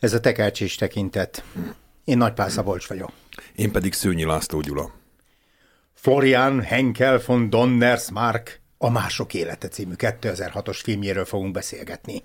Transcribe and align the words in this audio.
Ez 0.00 0.12
a 0.12 0.20
tekercs 0.20 0.60
és 0.60 0.74
tekintet. 0.74 1.44
Én 2.04 2.16
Nagypál 2.16 2.48
Szabolcs 2.48 2.86
vagyok. 2.86 3.12
Én 3.54 3.72
pedig 3.72 3.92
Szőnyi 3.92 4.24
László 4.24 4.60
Gyula. 4.60 4.92
Florian 5.94 6.60
Henkel 6.60 7.22
von 7.26 7.50
Donnersmarck 7.50 8.60
a 8.78 8.90
Mások 8.90 9.34
élete 9.34 9.68
című 9.68 9.94
2006-os 9.98 10.80
filmjéről 10.82 11.24
fogunk 11.24 11.52
beszélgetni. 11.52 12.22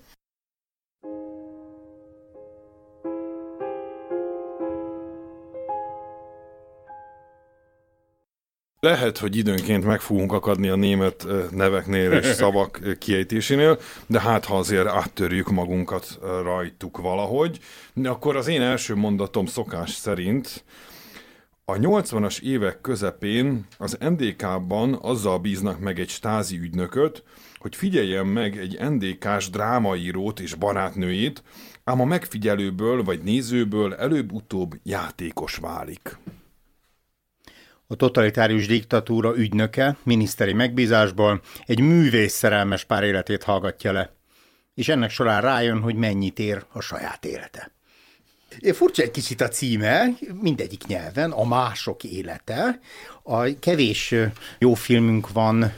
Lehet, 8.82 9.18
hogy 9.18 9.36
időnként 9.36 9.84
meg 9.84 10.00
fogunk 10.00 10.32
akadni 10.32 10.68
a 10.68 10.76
német 10.76 11.26
neveknél 11.50 12.12
és 12.12 12.26
szavak 12.40 12.80
kiejtésénél, 12.98 13.78
de 14.06 14.20
hát 14.20 14.44
ha 14.44 14.58
azért 14.58 14.86
áttörjük 14.86 15.50
magunkat 15.50 16.18
rajtuk 16.42 16.98
valahogy, 16.98 17.58
akkor 18.04 18.36
az 18.36 18.46
én 18.48 18.60
első 18.60 18.94
mondatom 18.94 19.46
szokás 19.46 19.90
szerint 19.90 20.64
a 21.64 21.72
80-as 21.72 22.40
évek 22.40 22.80
közepén 22.80 23.66
az 23.78 23.96
NDK-ban 24.00 24.98
azzal 25.02 25.38
bíznak 25.38 25.80
meg 25.80 26.00
egy 26.00 26.08
stázi 26.08 26.58
ügynököt, 26.58 27.22
hogy 27.58 27.76
figyeljen 27.76 28.26
meg 28.26 28.58
egy 28.58 28.90
NDK-s 28.90 29.50
drámaírót 29.50 30.40
és 30.40 30.54
barátnőjét, 30.54 31.42
ám 31.84 32.00
a 32.00 32.04
megfigyelőből 32.04 33.02
vagy 33.02 33.22
nézőből 33.22 33.94
előbb-utóbb 33.94 34.74
játékos 34.82 35.56
válik 35.56 36.18
a 37.90 37.96
totalitárius 37.96 38.66
diktatúra 38.66 39.36
ügynöke 39.36 39.96
miniszteri 40.02 40.52
megbízásból 40.52 41.40
egy 41.66 41.80
művész 41.80 42.32
szerelmes 42.32 42.84
pár 42.84 43.02
életét 43.02 43.42
hallgatja 43.42 43.92
le, 43.92 44.12
és 44.74 44.88
ennek 44.88 45.10
során 45.10 45.40
rájön, 45.40 45.80
hogy 45.80 45.94
mennyit 45.94 46.38
ér 46.38 46.64
a 46.72 46.80
saját 46.80 47.24
élete. 47.24 47.70
Furcsa 48.72 49.02
egy 49.02 49.10
kicsit 49.10 49.40
a 49.40 49.48
címe, 49.48 50.06
mindegyik 50.40 50.86
nyelven, 50.86 51.30
a 51.30 51.44
mások 51.44 52.04
élete. 52.04 52.80
A 53.22 53.58
kevés 53.58 54.14
jó 54.58 54.74
filmünk 54.74 55.32
van 55.32 55.72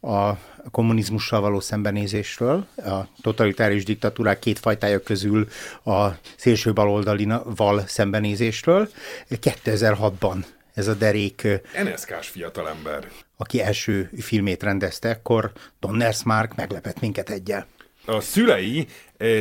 a 0.00 0.32
kommunizmussal 0.70 1.40
való 1.40 1.60
szembenézésről, 1.60 2.66
a 2.76 3.06
totalitárius 3.20 3.84
diktatúrák 3.84 4.38
két 4.38 4.58
fajtája 4.58 5.00
közül 5.00 5.48
a 5.84 6.08
szélső 6.36 6.72
baloldalival 6.72 7.86
szembenézésről. 7.86 8.88
2006-ban 9.30 10.44
ez 10.78 10.86
a 10.86 10.94
derék... 10.94 11.48
NSK-s 11.84 12.28
fiatalember. 12.28 13.08
Aki 13.36 13.62
első 13.62 14.10
filmét 14.20 14.62
rendezte, 14.62 15.10
akkor 15.10 15.52
Donnersmark 15.80 16.54
meglepett 16.54 17.00
minket 17.00 17.30
egyel. 17.30 17.66
A 18.06 18.20
szülei 18.20 18.86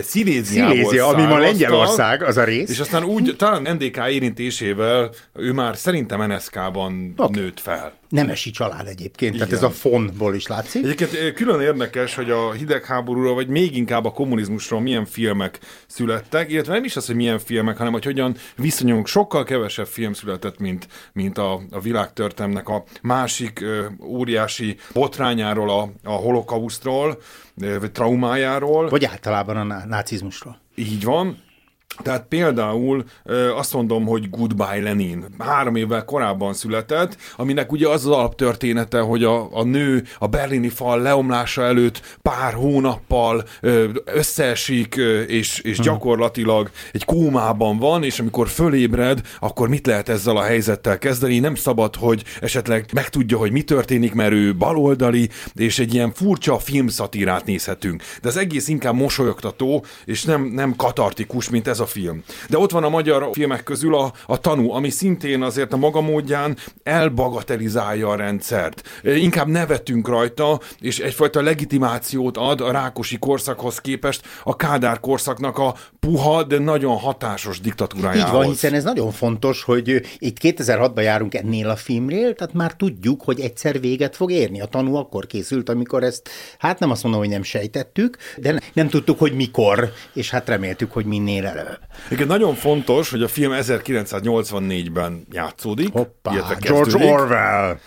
Sziléziából 0.01 0.75
Szilézia, 0.75 1.07
ami 1.07 1.23
ma 1.23 1.37
Lengyelország, 1.37 2.23
az 2.23 2.37
a 2.37 2.43
rész. 2.43 2.69
És 2.69 2.79
aztán 2.79 3.03
úgy, 3.03 3.35
talán 3.37 3.61
NDK 3.61 3.97
érintésével 4.09 5.09
ő 5.33 5.51
már 5.51 5.77
szerintem 5.77 6.31
NSK-ban 6.31 7.13
okay. 7.17 7.41
nőtt 7.41 7.59
fel. 7.59 7.93
Nemesi 8.09 8.51
család 8.51 8.87
egyébként, 8.87 9.35
Igen. 9.35 9.47
tehát 9.47 9.63
ez 9.63 9.69
a 9.69 9.73
fonból 9.73 10.35
is 10.35 10.47
látszik. 10.47 10.83
Egyébként 10.83 11.33
külön 11.33 11.61
érdekes, 11.61 12.15
hogy 12.15 12.29
a 12.31 12.51
hidegháborúról, 12.51 13.33
vagy 13.33 13.47
még 13.47 13.75
inkább 13.75 14.05
a 14.05 14.11
kommunizmusról 14.11 14.81
milyen 14.81 15.05
filmek 15.05 15.59
születtek, 15.87 16.51
illetve 16.51 16.73
nem 16.73 16.83
is 16.83 16.95
az, 16.95 17.05
hogy 17.05 17.15
milyen 17.15 17.39
filmek, 17.39 17.77
hanem 17.77 17.91
hogy 17.91 18.03
hogyan 18.03 18.35
viszonyulunk. 18.55 19.07
Sokkal 19.07 19.43
kevesebb 19.43 19.87
film 19.87 20.13
született, 20.13 20.57
mint, 20.59 20.87
mint 21.13 21.37
a, 21.37 21.61
a 21.71 21.79
világtörténelmnek 21.79 22.69
a 22.69 22.83
másik 23.01 23.61
ö, 23.61 23.85
óriási 24.03 24.77
botrányáról, 24.93 25.69
a, 25.69 25.91
a 26.03 26.11
holokausztról, 26.11 27.17
vagy 27.79 27.91
traumájáról. 27.91 28.89
Vagy 28.89 29.05
általában 29.05 29.57
a 29.57 29.63
nácizmusról. 29.67 30.59
Így 30.75 31.03
van. 31.03 31.37
Tehát 32.03 32.25
például 32.29 33.03
azt 33.55 33.73
mondom, 33.73 34.05
hogy 34.05 34.29
Goodbye 34.29 34.81
Lenin 34.81 35.25
három 35.37 35.75
évvel 35.75 36.05
korábban 36.05 36.53
született, 36.53 37.17
aminek 37.35 37.71
ugye 37.71 37.87
az 37.87 38.05
az 38.05 38.11
alaptörténete, 38.11 38.99
hogy 38.99 39.23
a, 39.23 39.57
a 39.57 39.63
nő 39.63 40.03
a 40.19 40.27
berlini 40.27 40.69
fal 40.69 41.01
leomlása 41.01 41.63
előtt 41.63 42.17
pár 42.21 42.53
hónappal 42.53 43.43
összeesik, 44.05 44.95
és, 45.27 45.59
és 45.59 45.77
hm. 45.77 45.83
gyakorlatilag 45.83 46.69
egy 46.91 47.05
kómában 47.05 47.77
van, 47.77 48.03
és 48.03 48.19
amikor 48.19 48.47
fölébred, 48.47 49.21
akkor 49.39 49.69
mit 49.69 49.85
lehet 49.87 50.09
ezzel 50.09 50.37
a 50.37 50.41
helyzettel 50.41 50.97
kezdeni? 50.97 51.39
Nem 51.39 51.55
szabad, 51.55 51.95
hogy 51.95 52.23
esetleg 52.41 52.85
megtudja, 52.93 53.37
hogy 53.37 53.51
mi 53.51 53.61
történik, 53.61 54.13
mert 54.13 54.31
ő 54.31 54.55
baloldali, 54.55 55.29
és 55.55 55.79
egy 55.79 55.93
ilyen 55.93 56.11
furcsa 56.11 56.59
filmszatírát 56.59 57.45
nézhetünk. 57.45 58.03
De 58.21 58.27
az 58.27 58.37
egész 58.37 58.67
inkább 58.67 58.95
mosolyogtató, 58.95 59.85
és 60.05 60.23
nem, 60.23 60.43
nem 60.43 60.75
katartikus, 60.75 61.49
mint 61.49 61.67
ez 61.67 61.79
a 61.79 61.85
film. 61.87 62.23
De 62.49 62.57
ott 62.57 62.71
van 62.71 62.83
a 62.83 62.89
magyar 62.89 63.29
filmek 63.31 63.63
közül 63.63 63.95
a, 63.95 64.13
a 64.25 64.39
tanú, 64.39 64.71
ami 64.71 64.89
szintén 64.89 65.41
azért 65.41 65.73
a 65.73 65.77
maga 65.77 66.01
módján 66.01 66.57
elbagatelizálja 66.83 68.09
a 68.09 68.15
rendszert. 68.15 68.81
Inkább 69.03 69.47
nevetünk 69.47 70.07
rajta, 70.07 70.59
és 70.79 70.99
egyfajta 70.99 71.41
legitimációt 71.41 72.37
ad 72.37 72.61
a 72.61 72.71
rákosi 72.71 73.17
korszakhoz 73.19 73.79
képest 73.81 74.25
a 74.43 74.55
Kádár 74.55 74.99
korszaknak 74.99 75.57
a 75.57 75.75
puha, 75.99 76.43
de 76.43 76.59
nagyon 76.59 76.97
hatásos 76.97 77.59
diktatúrájához. 77.59 78.25
Így 78.25 78.31
van, 78.31 78.45
hiszen 78.45 78.73
ez 78.73 78.83
nagyon 78.83 79.11
fontos, 79.11 79.63
hogy 79.63 80.01
itt 80.17 80.37
2006-ban 80.41 81.03
járunk 81.03 81.33
ennél 81.33 81.69
a 81.69 81.75
filmnél, 81.75 82.35
tehát 82.35 82.53
már 82.53 82.73
tudjuk, 82.73 83.21
hogy 83.21 83.39
egyszer 83.39 83.79
véget 83.79 84.15
fog 84.15 84.31
érni. 84.31 84.61
A 84.61 84.65
tanú 84.65 84.95
akkor 84.95 85.27
készült, 85.27 85.69
amikor 85.69 86.03
ezt, 86.03 86.29
hát 86.57 86.79
nem 86.79 86.91
azt 86.91 87.03
mondom, 87.03 87.21
hogy 87.21 87.29
nem 87.29 87.43
sejtettük, 87.43 88.17
de 88.37 88.61
nem 88.73 88.89
tudtuk, 88.89 89.19
hogy 89.19 89.33
mikor, 89.33 89.91
és 90.13 90.29
hát 90.29 90.47
reméltük, 90.47 90.91
hogy 90.91 91.05
minél 91.05 91.45
előbb. 91.45 91.76
Igen, 92.11 92.27
nagyon 92.27 92.55
fontos, 92.55 93.09
hogy 93.09 93.21
a 93.21 93.27
film 93.27 93.51
1984-ben 93.55 95.25
játszódik. 95.31 95.91
Hoppá, 95.91 96.57
George 96.59 97.11
Orwell. 97.11 97.79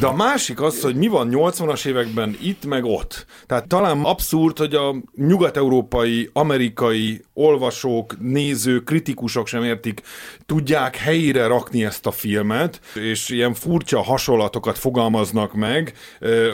De 0.00 0.06
a 0.06 0.14
másik 0.14 0.60
az, 0.60 0.80
hogy 0.80 0.96
mi 0.96 1.06
van 1.06 1.28
80-as 1.32 1.86
években 1.86 2.36
itt 2.42 2.64
meg 2.64 2.84
ott. 2.84 3.26
Tehát 3.46 3.66
talán 3.66 4.00
abszurd, 4.00 4.58
hogy 4.58 4.74
a 4.74 4.94
nyugat-európai, 5.16 6.30
amerikai 6.32 7.24
olvasók, 7.34 8.16
nézők, 8.20 8.84
kritikusok 8.84 9.46
sem 9.46 9.64
értik, 9.64 10.00
tudják 10.46 10.96
helyére 10.96 11.46
rakni 11.46 11.84
ezt 11.84 12.06
a 12.06 12.10
filmet, 12.10 12.80
és 12.94 13.28
ilyen 13.28 13.54
furcsa 13.54 14.02
hasonlatokat 14.02 14.78
fogalmaznak 14.78 15.54
meg, 15.54 15.92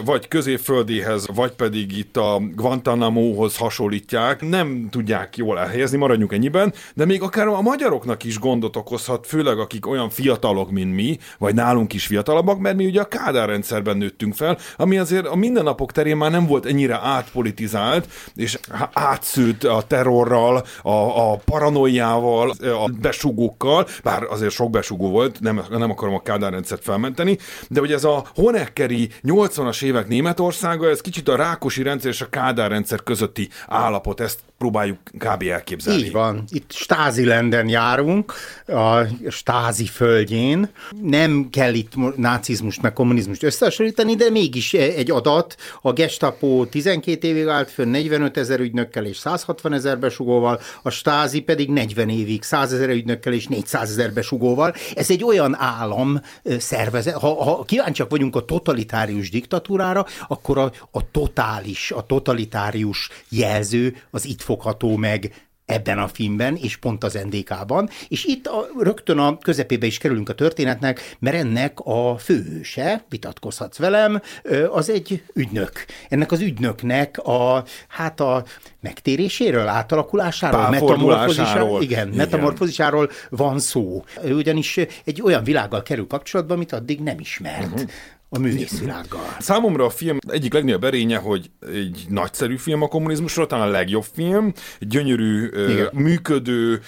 vagy 0.05 0.29
középföldéhez, 0.29 1.27
vagy 1.35 1.53
pedig 1.53 1.99
itt 1.99 2.17
a 2.17 2.41
Guantanamo-hoz 2.55 3.57
hasonlítják. 3.57 4.49
Nem 4.49 4.89
tudják 4.91 5.37
jól 5.37 5.59
elhelyezni, 5.59 5.99
maradjunk 5.99 6.33
ennyiben, 6.33 6.75
de 6.95 7.05
még 7.05 7.23
akár 7.23 7.47
a 7.47 7.61
magyaroknak 7.61 8.25
is 8.25 8.39
gondot 8.39 8.77
okozhat, 8.77 9.27
főleg 9.27 9.59
akik 9.59 9.87
olyan 9.87 10.11
fiatalok, 10.11 10.71
mint 10.71 10.95
mi, 10.95 11.19
vagy 11.39 11.55
nálunk 11.55 11.93
is 11.93 12.07
fiatalabbak, 12.07 12.59
mert 12.59 12.77
mi 12.77 12.87
ugye 12.87 13.01
a 13.01 13.09
Kádár 13.09 13.49
rendszerben 13.49 13.97
nőttünk 13.97 14.35
fel, 14.35 14.59
ami 14.77 14.99
azért 14.99 15.27
a 15.27 15.37
mindennapok 15.37 15.93
terén 15.93 16.17
már 16.17 16.31
nem 16.31 16.47
volt 16.47 16.67
ennyire 16.67 17.01
átpolitizált, 17.03 18.09
és 18.35 18.59
átszőtt 18.93 19.65
a 19.65 19.83
terrorral, 19.87 20.65
a, 20.83 20.91
a 21.31 21.37
paranoiával, 21.45 22.51
a 22.61 22.91
besugókkal, 23.01 23.87
bár 24.03 24.23
azért 24.23 24.53
sok 24.53 24.71
besugó 24.71 25.11
volt, 25.11 25.41
nem, 25.41 25.63
nem 25.71 25.91
akarom 25.91 26.15
a 26.15 26.23
Kádár 26.23 26.53
rendszert 26.53 26.83
felmenteni, 26.83 27.39
de 27.69 27.81
hogy 27.81 27.93
ez 27.93 28.05
a 28.05 28.25
Honeckeri 28.35 29.09
80-as 29.23 29.83
évek 29.83 30.09
Németországa, 30.09 30.89
ez 30.89 31.01
kicsit 31.01 31.29
a 31.29 31.37
Rákosi 31.37 31.83
rendszer 31.83 32.11
és 32.11 32.21
a 32.21 32.29
Kádár 32.29 32.71
rendszer 32.71 33.03
közötti 33.03 33.49
állapot, 33.67 34.21
ezt 34.21 34.39
próbáljuk 34.59 34.99
kb. 35.19 35.43
elképzelni. 35.43 36.03
Így 36.03 36.13
van. 36.13 36.45
Itt 36.49 36.73
Stázilenden 36.73 37.69
járunk, 37.69 38.33
a 38.67 39.03
Stázi 39.29 39.87
földjén. 39.87 40.69
Nem 41.03 41.49
kell 41.51 41.75
itt 41.75 42.17
nácizmust 42.17 42.83
meg 42.83 42.93
kommunizmust 42.93 43.43
összehasonlítani, 43.43 44.15
de 44.15 44.31
mégis 44.31 44.75
egy 44.75 45.11
adat. 45.11 45.57
A 45.83 45.93
Gestapo 45.93 46.65
12 46.67 47.27
évig 47.27 47.47
állt 47.47 47.71
fönn 47.71 47.89
45 47.89 48.37
ezer 48.37 48.61
ügynökkel 48.61 49.05
és 49.05 49.17
160 49.17 49.73
ezer 49.73 49.99
besugóval, 49.99 50.61
a 50.83 50.91
Stázi 50.91 51.41
pedig 51.41 51.71
40 51.71 52.09
évig 52.09 52.43
100 52.43 52.73
ezer 52.73 52.89
ügynökkel 52.89 53.33
és 53.33 53.47
400 53.47 53.91
ezer 53.91 54.13
besugóval. 54.13 54.75
Ez 54.95 55.11
egy 55.11 55.25
olyan 55.25 55.57
állam 55.59 56.21
szervezet, 56.59 57.15
ha, 57.15 57.45
ha 57.45 57.63
kíváncsiak 57.63 58.11
vagyunk 58.11 58.37
a 58.37 58.45
totalitárius 58.45 59.31
diktatúrára, 59.31 60.07
akkor 60.29 60.59
a, 60.59 60.73
a 60.91 61.11
totális, 61.11 61.91
a 61.91 62.07
totalitárius 62.07 63.09
jelző 63.29 63.97
az 64.11 64.27
itt 64.27 64.47
fogható 64.49 64.97
meg 64.97 65.33
ebben 65.69 65.99
a 65.99 66.09
filmben, 66.09 66.57
és 66.57 66.77
pont 66.77 67.05
az 67.05 67.19
NDK-ban, 67.31 67.89
és 68.09 68.25
itt 68.25 68.47
a, 68.47 68.67
rögtön 68.79 69.19
a 69.19 69.39
közepébe 69.39 69.87
is 69.87 69.99
kerülünk 69.99 70.29
a 70.29 70.35
történetnek, 70.35 71.17
mert 71.19 71.37
ennek 71.37 71.79
a 71.81 72.19
főhőse, 72.19 73.05
vitatkozhatsz 73.09 73.79
velem, 73.79 74.23
az 74.71 74.91
egy 74.91 75.23
ügynök. 75.35 75.85
Ennek 76.09 76.33
az 76.33 76.41
ügynöknek 76.41 77.19
a, 77.19 77.65
hát 77.89 78.21
a 78.21 78.45
megtéréséről, 78.81 79.69
átalakulásáról, 79.69 80.69
metamorfózisáról, 80.71 81.83
igen, 81.83 82.07
igen, 82.07 82.17
metamorfózisáról 82.17 83.11
van 83.31 83.59
szó. 83.59 84.05
Ő 84.25 84.35
ugyanis 84.35 84.77
egy 85.05 85.23
olyan 85.23 85.45
világgal 85.45 85.83
kerül 85.83 86.07
kapcsolatba, 86.07 86.55
amit 86.55 86.73
addig 86.73 87.01
nem 87.01 87.21
ismert. 87.21 87.73
Uh-huh 87.73 87.91
a 88.31 88.39
művészvilággal. 88.39 89.37
Számomra 89.39 89.85
a 89.85 89.91
film 89.91 90.19
egyik 90.29 90.53
legnagyobb 90.53 90.85
erénye, 90.85 91.17
hogy 91.17 91.51
egy 91.73 92.05
nagyszerű 92.09 92.57
film 92.57 92.83
a 92.83 92.89
kommunizmusról, 92.89 93.47
talán 93.47 93.69
a 93.69 93.71
legjobb 93.71 94.05
film, 94.15 94.53
gyönyörű, 94.81 95.49
Igen. 95.69 95.89
működő, 95.93 96.81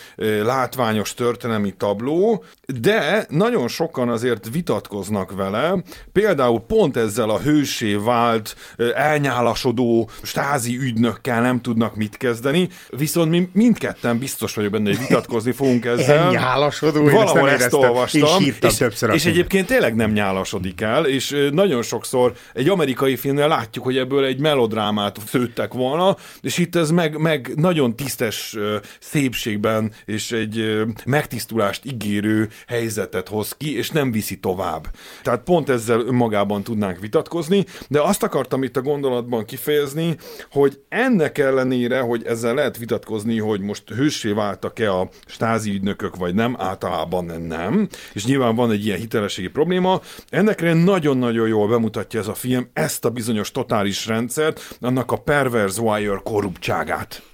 látványos 0.43 1.15
történelmi 1.15 1.75
tabló, 1.77 2.45
de 2.81 3.27
nagyon 3.29 3.69
sokan 3.69 4.09
azért 4.09 4.49
vitatkoznak 4.53 5.33
vele, 5.33 5.83
például 6.13 6.61
pont 6.61 6.97
ezzel 6.97 7.31
a 7.31 7.39
hősé 7.39 7.95
vált, 7.95 8.57
elnyálasodó 8.95 10.11
stázi 10.23 10.79
ügynökkel 10.79 11.43
nem 11.43 11.61
tudnak 11.61 11.97
mit 11.97 12.17
kezdeni, 12.17 12.69
viszont 12.89 13.31
mi 13.31 13.49
mindketten 13.53 14.19
biztos 14.19 14.55
vagyok 14.55 14.71
benne, 14.71 14.89
hogy 14.89 14.99
vitatkozni 14.99 15.53
fogunk 15.53 15.85
ezzel. 15.99 16.19
Elnyálasodó, 16.19 17.05
Valahol 17.05 17.51
ezt, 17.51 17.65
ezt 17.65 17.75
olvastam, 17.75 18.43
és, 18.43 18.81
és, 18.81 19.03
és 19.13 19.25
egyébként 19.25 19.67
tényleg 19.67 19.95
nem 19.95 20.13
nyálasodik 20.13 20.81
el, 20.81 21.07
és 21.07 21.30
nagyon 21.53 21.83
sokszor 21.83 22.33
egy 22.55 22.69
amerikai 22.69 23.17
filmnél 23.17 23.49
látjuk, 23.49 23.85
hogy 23.85 23.97
ebből 23.97 24.25
egy 24.25 24.41
melodrámát 24.41 25.19
szőttek 25.27 25.73
volna, 25.73 26.17
és 26.41 26.59
itt 26.59 26.77
ez 26.77 26.91
meg, 26.91 27.19
meg 27.19 27.53
nagyon 27.57 27.97
tisztes 27.97 28.57
szépségben 29.01 29.93
és 30.05 30.33
egy 30.33 30.83
megtisztulást 31.05 31.85
ígérő 31.85 32.49
helyzetet 32.67 33.29
hoz 33.29 33.57
ki, 33.57 33.77
és 33.77 33.91
nem 33.91 34.13
viszi 34.13 34.39
tovább. 34.39 34.87
Tehát 35.23 35.43
pont 35.43 35.69
ezzel 35.69 36.01
önmagában 36.01 36.63
tudnánk 36.63 36.99
vitatkozni, 36.99 37.65
de 37.89 38.01
azt 38.01 38.23
akartam 38.23 38.63
itt 38.63 38.77
a 38.77 38.83
gondolatban 38.83 39.45
kifejezni, 39.45 40.17
hogy 40.51 40.81
ennek 40.89 41.39
ellenére, 41.39 42.01
hogy 42.01 42.25
ezzel 42.27 42.55
lehet 42.55 42.77
vitatkozni, 42.77 43.39
hogy 43.39 43.61
most 43.61 43.89
hősé 43.89 44.33
váltak-e 44.33 44.93
a 44.93 45.09
stázi 45.27 45.71
ügynökök, 45.71 46.17
vagy 46.17 46.35
nem, 46.35 46.57
általában 46.59 47.25
nem, 47.25 47.89
és 48.13 48.25
nyilván 48.25 48.55
van 48.55 48.71
egy 48.71 48.87
ilyen 48.87 48.99
hitelességi 48.99 49.49
probléma, 49.49 50.01
ennek 50.29 50.75
nagyon 50.75 51.17
nagyon 51.21 51.49
jól 51.49 51.69
bemutatja 51.69 52.21
ez 52.21 52.29
a 52.29 52.35
film 52.35 52.71
ezt 52.73 53.05
a 53.05 53.11
bizonyos 53.11 53.51
totális 53.51 54.07
rendszert, 54.07 54.79
annak 54.81 55.13
a 55.13 55.17
perverse 55.17 55.81
wire 55.81 56.21
korruptságát. 56.25 57.30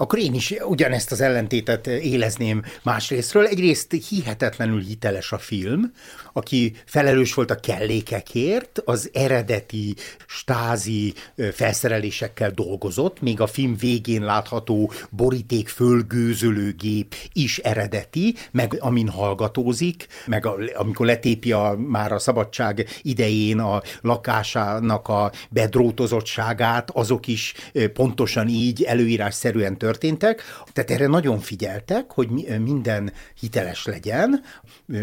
Akkor 0.00 0.18
én 0.18 0.34
is 0.34 0.54
ugyanezt 0.64 1.12
az 1.12 1.20
ellentétet 1.20 1.86
élezném 1.86 2.62
másrésztről. 2.82 3.46
Egyrészt 3.46 3.92
hihetetlenül 4.08 4.80
hiteles 4.80 5.32
a 5.32 5.38
film, 5.38 5.92
aki 6.32 6.74
felelős 6.86 7.34
volt 7.34 7.50
a 7.50 7.60
kellékekért, 7.60 8.82
az 8.84 9.10
eredeti 9.12 9.94
stázi 10.26 11.14
felszerelésekkel 11.52 12.50
dolgozott, 12.50 13.20
még 13.20 13.40
a 13.40 13.46
film 13.46 13.76
végén 13.76 14.24
látható 14.24 14.92
boríték 15.10 15.68
fölgőzölő 15.68 16.72
gép 16.72 17.14
is 17.32 17.58
eredeti, 17.58 18.34
meg 18.50 18.76
amin 18.78 19.08
hallgatózik, 19.08 20.06
meg 20.26 20.46
a, 20.46 20.56
amikor 20.74 21.06
letépi 21.06 21.52
a, 21.52 21.76
már 21.78 22.12
a 22.12 22.18
szabadság 22.18 22.88
idején 23.02 23.58
a 23.58 23.82
lakásának 24.00 25.08
a 25.08 25.32
bedrótozottságát, 25.50 26.90
azok 26.90 27.26
is 27.26 27.54
pontosan 27.92 28.48
így 28.48 28.82
előírásszerűen 28.82 29.78
történtek. 29.88 30.42
Tehát 30.72 30.90
erre 30.90 31.06
nagyon 31.06 31.38
figyeltek, 31.38 32.10
hogy 32.10 32.28
minden 32.60 33.12
hiteles 33.40 33.84
legyen, 33.84 34.42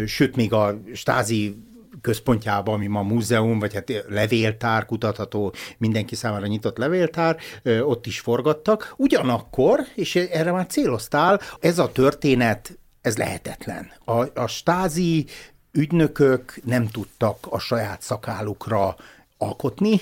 sőt 0.05 0.35
még 0.35 0.53
a 0.53 0.79
stázi 0.93 1.63
központjában, 2.01 2.73
ami 2.73 2.87
ma 2.87 3.01
múzeum, 3.01 3.59
vagy 3.59 3.73
hát 3.73 4.05
levéltár, 4.09 4.85
kutatható, 4.85 5.53
mindenki 5.77 6.15
számára 6.15 6.45
nyitott 6.45 6.77
levéltár, 6.77 7.37
ott 7.81 8.05
is 8.05 8.19
forgattak. 8.19 8.93
Ugyanakkor, 8.97 9.79
és 9.95 10.15
erre 10.15 10.51
már 10.51 10.65
céloztál, 10.65 11.39
ez 11.59 11.79
a 11.79 11.91
történet, 11.91 12.77
ez 13.01 13.17
lehetetlen. 13.17 13.91
A, 14.05 14.39
a 14.39 14.47
stázi 14.47 15.25
ügynökök 15.71 16.59
nem 16.63 16.87
tudtak 16.87 17.37
a 17.49 17.59
saját 17.59 18.01
szakálukra 18.01 18.95
alkotni, 19.37 20.01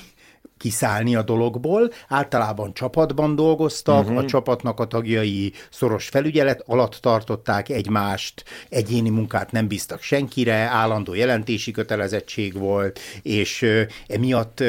kiszállni 0.63 1.15
a 1.15 1.23
dologból. 1.23 1.91
Általában 2.07 2.73
csapatban 2.73 3.35
dolgoztak, 3.35 4.03
uh-huh. 4.03 4.17
a 4.17 4.25
csapatnak 4.25 4.79
a 4.79 4.85
tagjai 4.85 5.53
szoros 5.69 6.07
felügyelet 6.07 6.63
alatt 6.65 6.95
tartották 6.95 7.69
egymást, 7.69 8.43
egyéni 8.69 9.09
munkát 9.09 9.51
nem 9.51 9.67
bíztak 9.67 10.01
senkire, 10.01 10.55
állandó 10.55 11.13
jelentési 11.13 11.71
kötelezettség 11.71 12.57
volt, 12.57 12.99
és 13.21 13.65
emiatt 14.07 14.63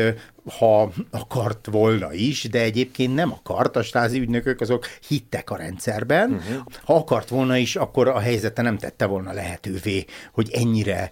ha 0.58 0.92
akart 1.10 1.66
volna 1.70 2.12
is, 2.12 2.44
de 2.44 2.60
egyébként 2.60 3.14
nem 3.14 3.32
akart, 3.32 3.76
a 3.76 3.82
stázi 3.82 4.18
ügynökök 4.18 4.60
azok 4.60 4.86
hittek 5.08 5.50
a 5.50 5.56
rendszerben. 5.56 6.30
Uh-huh. 6.30 6.62
Ha 6.84 6.94
akart 6.94 7.28
volna 7.28 7.56
is, 7.56 7.76
akkor 7.76 8.08
a 8.08 8.18
helyzete 8.18 8.62
nem 8.62 8.78
tette 8.78 9.06
volna 9.06 9.32
lehetővé, 9.32 10.04
hogy 10.32 10.50
ennyire 10.52 11.10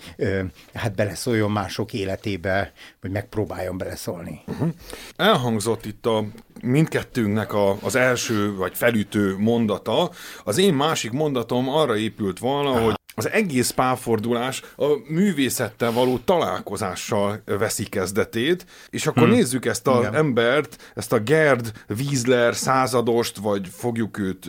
hát 0.75 0.95
beleszóljon 0.95 1.51
mások 1.51 1.93
életébe, 1.93 2.73
vagy 3.01 3.11
megpróbáljon 3.11 3.79
beleszólni. 3.79 4.41
Uh-huh. 4.47 4.69
Elhangzott 5.17 5.85
itt 5.85 6.07
a 6.07 6.25
mindkettőnknek 6.63 7.53
a, 7.53 7.77
az 7.83 7.95
első 7.95 8.55
vagy 8.55 8.73
felütő 8.75 9.37
mondata. 9.39 10.11
Az 10.45 10.59
én 10.59 10.75
másik 10.75 11.11
mondatom 11.11 11.69
arra 11.69 11.97
épült 11.97 12.39
volna, 12.39 12.71
Aha. 12.71 12.85
hogy 12.85 12.95
az 13.15 13.31
egész 13.31 13.71
pálfordulás 13.71 14.63
a 14.77 14.87
művészettel 15.09 15.93
való 15.93 16.19
találkozással 16.19 17.43
veszi 17.45 17.85
kezdetét, 17.85 18.67
és 18.91 19.07
akkor 19.07 19.23
hmm. 19.23 19.33
nézzük 19.33 19.65
ezt 19.65 19.87
az 19.87 19.99
Igen. 19.99 20.15
embert, 20.15 20.93
ezt 20.95 21.13
a 21.13 21.19
Gerd 21.19 21.73
Wiesler 21.89 22.55
századost, 22.55 23.37
vagy 23.37 23.69
fogjuk 23.73 24.19
őt 24.19 24.47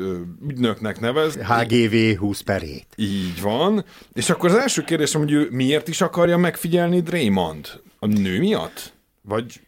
ügynöknek 0.48 1.00
nevezni. 1.00 1.44
HGV 1.44 2.20
20 2.20 2.42
perét. 2.42 2.88
Így 2.96 3.42
van. 3.42 3.86
És 4.14 4.30
akkor 4.30 4.50
az 4.50 4.56
első 4.56 4.84
kérdésem, 4.84 5.22
hogy 5.22 5.32
ő 5.32 5.48
miért 5.52 5.88
is 5.88 6.02
akarja 6.02 6.38
megfigyelni 6.38 7.02
Draymond? 7.02 7.82
A 8.00 8.06
nő 8.06 8.40
miatt? 8.40 8.94
Vagy, 9.22 9.60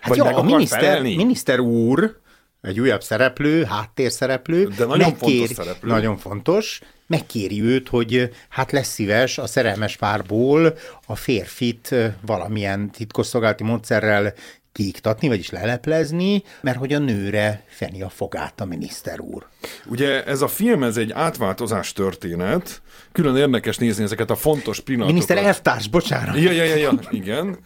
hát 0.00 0.08
vagy 0.08 0.18
jó, 0.18 0.24
meg 0.24 0.36
a 0.36 0.42
miniszter, 0.42 1.02
miniszter 1.02 1.60
úr, 1.60 2.16
egy 2.60 2.80
újabb 2.80 3.02
szereplő, 3.02 3.64
háttérszereplő. 3.64 4.64
De 4.64 4.84
nagyon 4.84 4.98
megkér, 5.10 5.36
fontos 5.36 5.56
szereplő. 5.56 5.88
Nagyon 5.88 6.16
fontos. 6.16 6.80
Megkéri 7.06 7.62
őt, 7.62 7.88
hogy 7.88 8.30
hát 8.48 8.72
lesz 8.72 8.88
szíves 8.88 9.38
a 9.38 9.46
szerelmes 9.46 9.96
párból 9.96 10.74
a 11.06 11.16
férfit 11.16 11.94
valamilyen 12.20 12.90
titkosszolgálati 12.90 13.64
módszerrel 13.64 14.34
kiiktatni, 14.72 15.28
vagyis 15.28 15.50
leleplezni, 15.50 16.42
mert 16.60 16.78
hogy 16.78 16.92
a 16.92 16.98
nőre 16.98 17.64
feni 17.66 18.02
a 18.02 18.08
fogát 18.08 18.60
a 18.60 18.64
miniszter 18.64 19.20
úr. 19.20 19.46
Ugye 19.86 20.24
ez 20.24 20.42
a 20.42 20.48
film, 20.48 20.82
ez 20.82 20.96
egy 20.96 21.12
átváltozás 21.12 21.92
történet, 21.92 22.82
külön 23.12 23.36
érdekes 23.36 23.76
nézni 23.76 24.02
ezeket 24.04 24.30
a 24.30 24.36
fontos 24.36 24.80
pillanatokat. 24.80 25.14
Miniszter 25.14 25.46
elvtárs, 25.46 25.88
bocsánat. 25.88 26.36
Ja, 26.36 26.50
ja, 26.50 26.64
ja, 26.64 26.76
ja, 26.76 26.98
igen 27.10 27.58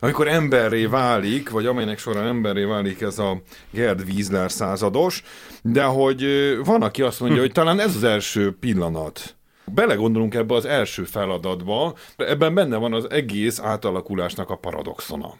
amikor 0.00 0.28
emberré 0.28 0.86
válik, 0.86 1.50
vagy 1.50 1.66
amelynek 1.66 1.98
során 1.98 2.26
emberré 2.26 2.64
válik 2.64 3.00
ez 3.00 3.18
a 3.18 3.42
Gerd 3.70 4.02
Wiesler 4.08 4.50
százados, 4.50 5.22
de 5.62 5.84
hogy 5.84 6.24
van, 6.64 6.82
aki 6.82 7.02
azt 7.02 7.20
mondja, 7.20 7.40
hogy 7.40 7.52
talán 7.52 7.80
ez 7.80 7.96
az 7.96 8.04
első 8.04 8.56
pillanat, 8.60 9.36
belegondolunk 9.64 10.34
ebbe 10.34 10.54
az 10.54 10.64
első 10.64 11.04
feladatba, 11.04 11.94
ebben 12.16 12.54
benne 12.54 12.76
van 12.76 12.92
az 12.92 13.10
egész 13.10 13.58
átalakulásnak 13.58 14.50
a 14.50 14.56
paradoxona. 14.56 15.34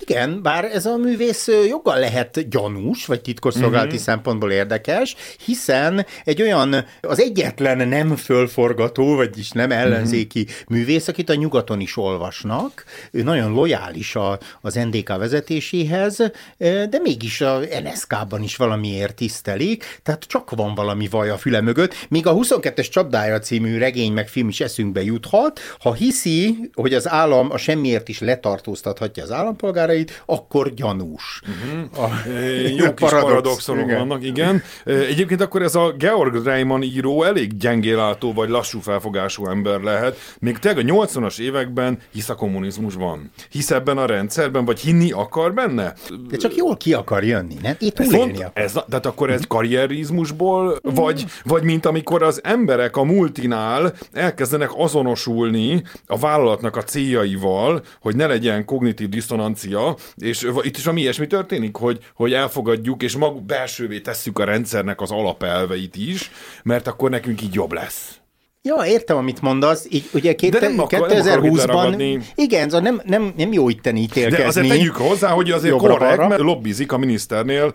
Igen, 0.00 0.42
bár 0.42 0.64
ez 0.64 0.86
a 0.86 0.96
művész 0.96 1.48
joggal 1.68 1.98
lehet 1.98 2.48
gyanús, 2.48 3.06
vagy 3.06 3.20
titkosszolgálati 3.20 3.86
uh-huh. 3.86 4.02
szempontból 4.02 4.50
érdekes, 4.50 5.16
hiszen 5.44 6.06
egy 6.24 6.42
olyan, 6.42 6.84
az 7.00 7.20
egyetlen 7.20 7.88
nem 7.88 8.16
fölforgató, 8.16 9.14
vagyis 9.14 9.50
nem 9.50 9.70
ellenzéki 9.70 10.40
uh-huh. 10.40 10.56
művész, 10.68 11.08
akit 11.08 11.30
a 11.30 11.34
nyugaton 11.34 11.80
is 11.80 11.96
olvasnak, 11.96 12.84
ő 13.10 13.22
nagyon 13.22 13.52
lojális 13.52 14.16
a, 14.16 14.38
az 14.60 14.74
NDK 14.74 15.08
vezetéséhez, 15.08 16.16
de 16.58 16.98
mégis 17.02 17.40
a 17.40 17.60
NSK-ban 17.82 18.42
is 18.42 18.56
valamiért 18.56 19.14
tisztelik, 19.14 20.00
tehát 20.02 20.22
csak 20.22 20.50
van 20.50 20.74
valami 20.74 21.08
vaj 21.10 21.30
a 21.30 21.36
füle 21.36 21.60
mögött, 21.60 21.94
míg 22.08 22.26
a 22.26 22.34
22-es 22.34 22.88
Csapdája 22.90 23.38
című 23.38 23.78
regény 23.78 24.12
meg 24.12 24.28
film 24.28 24.48
is 24.48 24.60
eszünkbe 24.60 25.02
juthat, 25.02 25.60
ha 25.78 25.94
hiszi, 25.94 26.70
hogy 26.74 26.94
az 26.94 27.08
állam 27.08 27.50
a 27.50 27.56
semmiért 27.56 28.08
is 28.08 28.20
letartóztathatja 28.20 29.22
az 29.22 29.30
állampolgárt, 29.30 29.65
állampolgárait, 29.66 30.22
akkor 30.26 30.74
gyanús. 30.74 31.42
Uh-huh. 31.42 32.04
A, 32.04 32.28
Jó 32.76 32.94
kis 32.94 33.08
paradox, 33.08 33.22
paradoxonok 33.22 33.84
igen. 33.84 33.98
vannak, 33.98 34.24
igen. 34.24 34.62
Egyébként 34.84 35.40
akkor 35.40 35.62
ez 35.62 35.74
a 35.74 35.94
Georg 35.98 36.44
Reimann 36.44 36.82
író 36.82 37.22
elég 37.22 37.56
gyengélátó 37.56 38.32
vagy 38.32 38.48
lassú 38.48 38.80
felfogású 38.80 39.46
ember 39.46 39.80
lehet. 39.80 40.16
Még 40.38 40.58
tényleg 40.58 40.88
a 40.88 40.92
80-as 40.92 41.40
években 41.40 41.98
hisz 42.12 42.28
a 42.28 42.34
kommunizmusban. 42.34 43.30
Hisz 43.50 43.70
ebben 43.70 43.98
a 43.98 44.06
rendszerben, 44.06 44.64
vagy 44.64 44.80
hinni 44.80 45.10
akar 45.10 45.54
benne? 45.54 45.94
De 46.28 46.36
csak 46.36 46.56
jól 46.56 46.76
ki 46.76 46.94
akar 46.94 47.24
jönni, 47.24 47.54
nem? 47.62 47.74
Itt 47.78 47.94
túlélni 47.94 48.36
akar. 48.36 48.50
Ez, 48.54 48.72
tehát 48.72 49.06
akkor 49.06 49.30
ez 49.30 49.40
karrierizmusból, 49.48 50.78
vagy, 50.82 51.24
vagy 51.44 51.62
mint 51.62 51.86
amikor 51.86 52.22
az 52.22 52.40
emberek 52.44 52.96
a 52.96 53.04
multinál 53.04 53.92
elkezdenek 54.12 54.70
azonosulni 54.76 55.82
a 56.06 56.18
vállalatnak 56.18 56.76
a 56.76 56.82
céljaival, 56.82 57.82
hogy 58.00 58.16
ne 58.16 58.26
legyen 58.26 58.64
kognitív 58.64 59.08
diszonancia, 59.56 59.96
és 60.16 60.48
itt 60.62 60.76
is 60.76 60.86
ami 60.86 61.00
ilyesmi 61.00 61.26
történik, 61.26 61.76
hogy, 61.76 61.98
hogy 62.14 62.32
elfogadjuk, 62.32 63.02
és 63.02 63.16
maguk 63.16 63.44
belsővé 63.44 64.00
tesszük 64.00 64.38
a 64.38 64.44
rendszernek 64.44 65.00
az 65.00 65.10
alapelveit 65.10 65.96
is, 65.96 66.30
mert 66.62 66.86
akkor 66.86 67.10
nekünk 67.10 67.42
így 67.42 67.54
jobb 67.54 67.72
lesz. 67.72 68.20
Ja, 68.66 68.86
értem, 68.86 69.16
amit 69.16 69.40
mondasz. 69.40 69.86
Így, 69.90 70.08
ugye 70.12 70.34
két, 70.34 70.60
nem 70.60 70.74
2020-ban... 70.78 72.22
Igen, 72.34 72.68
szóval 72.68 72.80
nem, 72.80 73.00
nem, 73.04 73.32
nem 73.36 73.52
jó 73.52 73.68
itten 73.68 73.96
ítélkezni. 73.96 74.38
De 74.38 74.48
azért 74.48 74.68
tegyük 74.68 74.96
hozzá, 74.96 75.28
hogy 75.28 75.50
azért 75.50 75.76
korrekt, 75.76 76.28
mert 76.28 76.40
lobbizik 76.40 76.92
a 76.92 76.98
miniszternél 76.98 77.74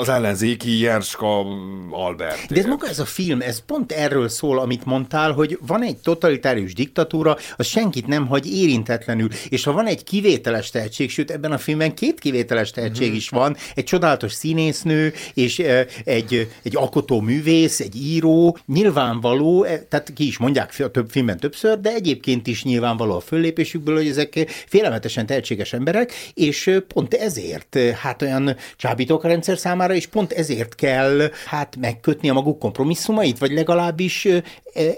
az 0.00 0.08
ellenzéki 0.08 0.78
Jerska 0.78 1.44
Albert. 1.90 2.46
De 2.48 2.60
ez 2.60 2.66
maga 2.66 2.88
ez 2.88 2.98
a 2.98 3.04
film, 3.04 3.40
ez 3.40 3.62
pont 3.66 3.92
erről 3.92 4.28
szól, 4.28 4.58
amit 4.58 4.84
mondtál, 4.84 5.32
hogy 5.32 5.58
van 5.66 5.82
egy 5.82 5.96
totalitárius 5.96 6.74
diktatúra, 6.74 7.36
az 7.56 7.66
senkit 7.66 8.06
nem 8.06 8.26
hagy 8.26 8.52
érintetlenül. 8.52 9.28
És 9.48 9.64
ha 9.64 9.72
van 9.72 9.86
egy 9.86 10.04
kivételes 10.04 10.70
tehetség, 10.70 11.10
sőt 11.10 11.30
ebben 11.30 11.52
a 11.52 11.58
filmben 11.58 11.94
két 11.94 12.20
kivételes 12.20 12.70
tehetség 12.70 13.06
mm-hmm. 13.06 13.16
is 13.16 13.28
van, 13.28 13.56
egy 13.74 13.84
csodálatos 13.84 14.32
színésznő, 14.32 15.12
és 15.34 15.58
egy, 16.04 16.50
egy 16.62 16.76
alkotó 16.76 17.20
művész, 17.20 17.80
egy 17.80 17.96
író, 17.96 18.58
nyilvánvaló, 18.66 19.62
e, 19.62 19.78
tehát 19.78 20.05
hát 20.06 20.16
ki 20.16 20.26
is 20.26 20.38
mondják 20.38 20.74
a 20.78 20.88
több 20.88 21.10
filmben 21.10 21.38
többször, 21.38 21.80
de 21.80 21.90
egyébként 21.90 22.46
is 22.46 22.64
nyilvánvaló 22.64 23.14
a 23.14 23.20
föllépésükből, 23.20 23.96
hogy 23.96 24.08
ezek 24.08 24.64
félelmetesen 24.66 25.26
tehetséges 25.26 25.72
emberek, 25.72 26.12
és 26.34 26.80
pont 26.88 27.14
ezért 27.14 27.78
hát 28.00 28.22
olyan 28.22 28.56
csábítók 28.76 29.24
a 29.24 29.28
rendszer 29.28 29.58
számára, 29.58 29.94
és 29.94 30.06
pont 30.06 30.32
ezért 30.32 30.74
kell 30.74 31.30
hát 31.46 31.76
megkötni 31.76 32.28
a 32.28 32.32
maguk 32.32 32.58
kompromisszumait, 32.58 33.38
vagy 33.38 33.52
legalábbis 33.52 34.28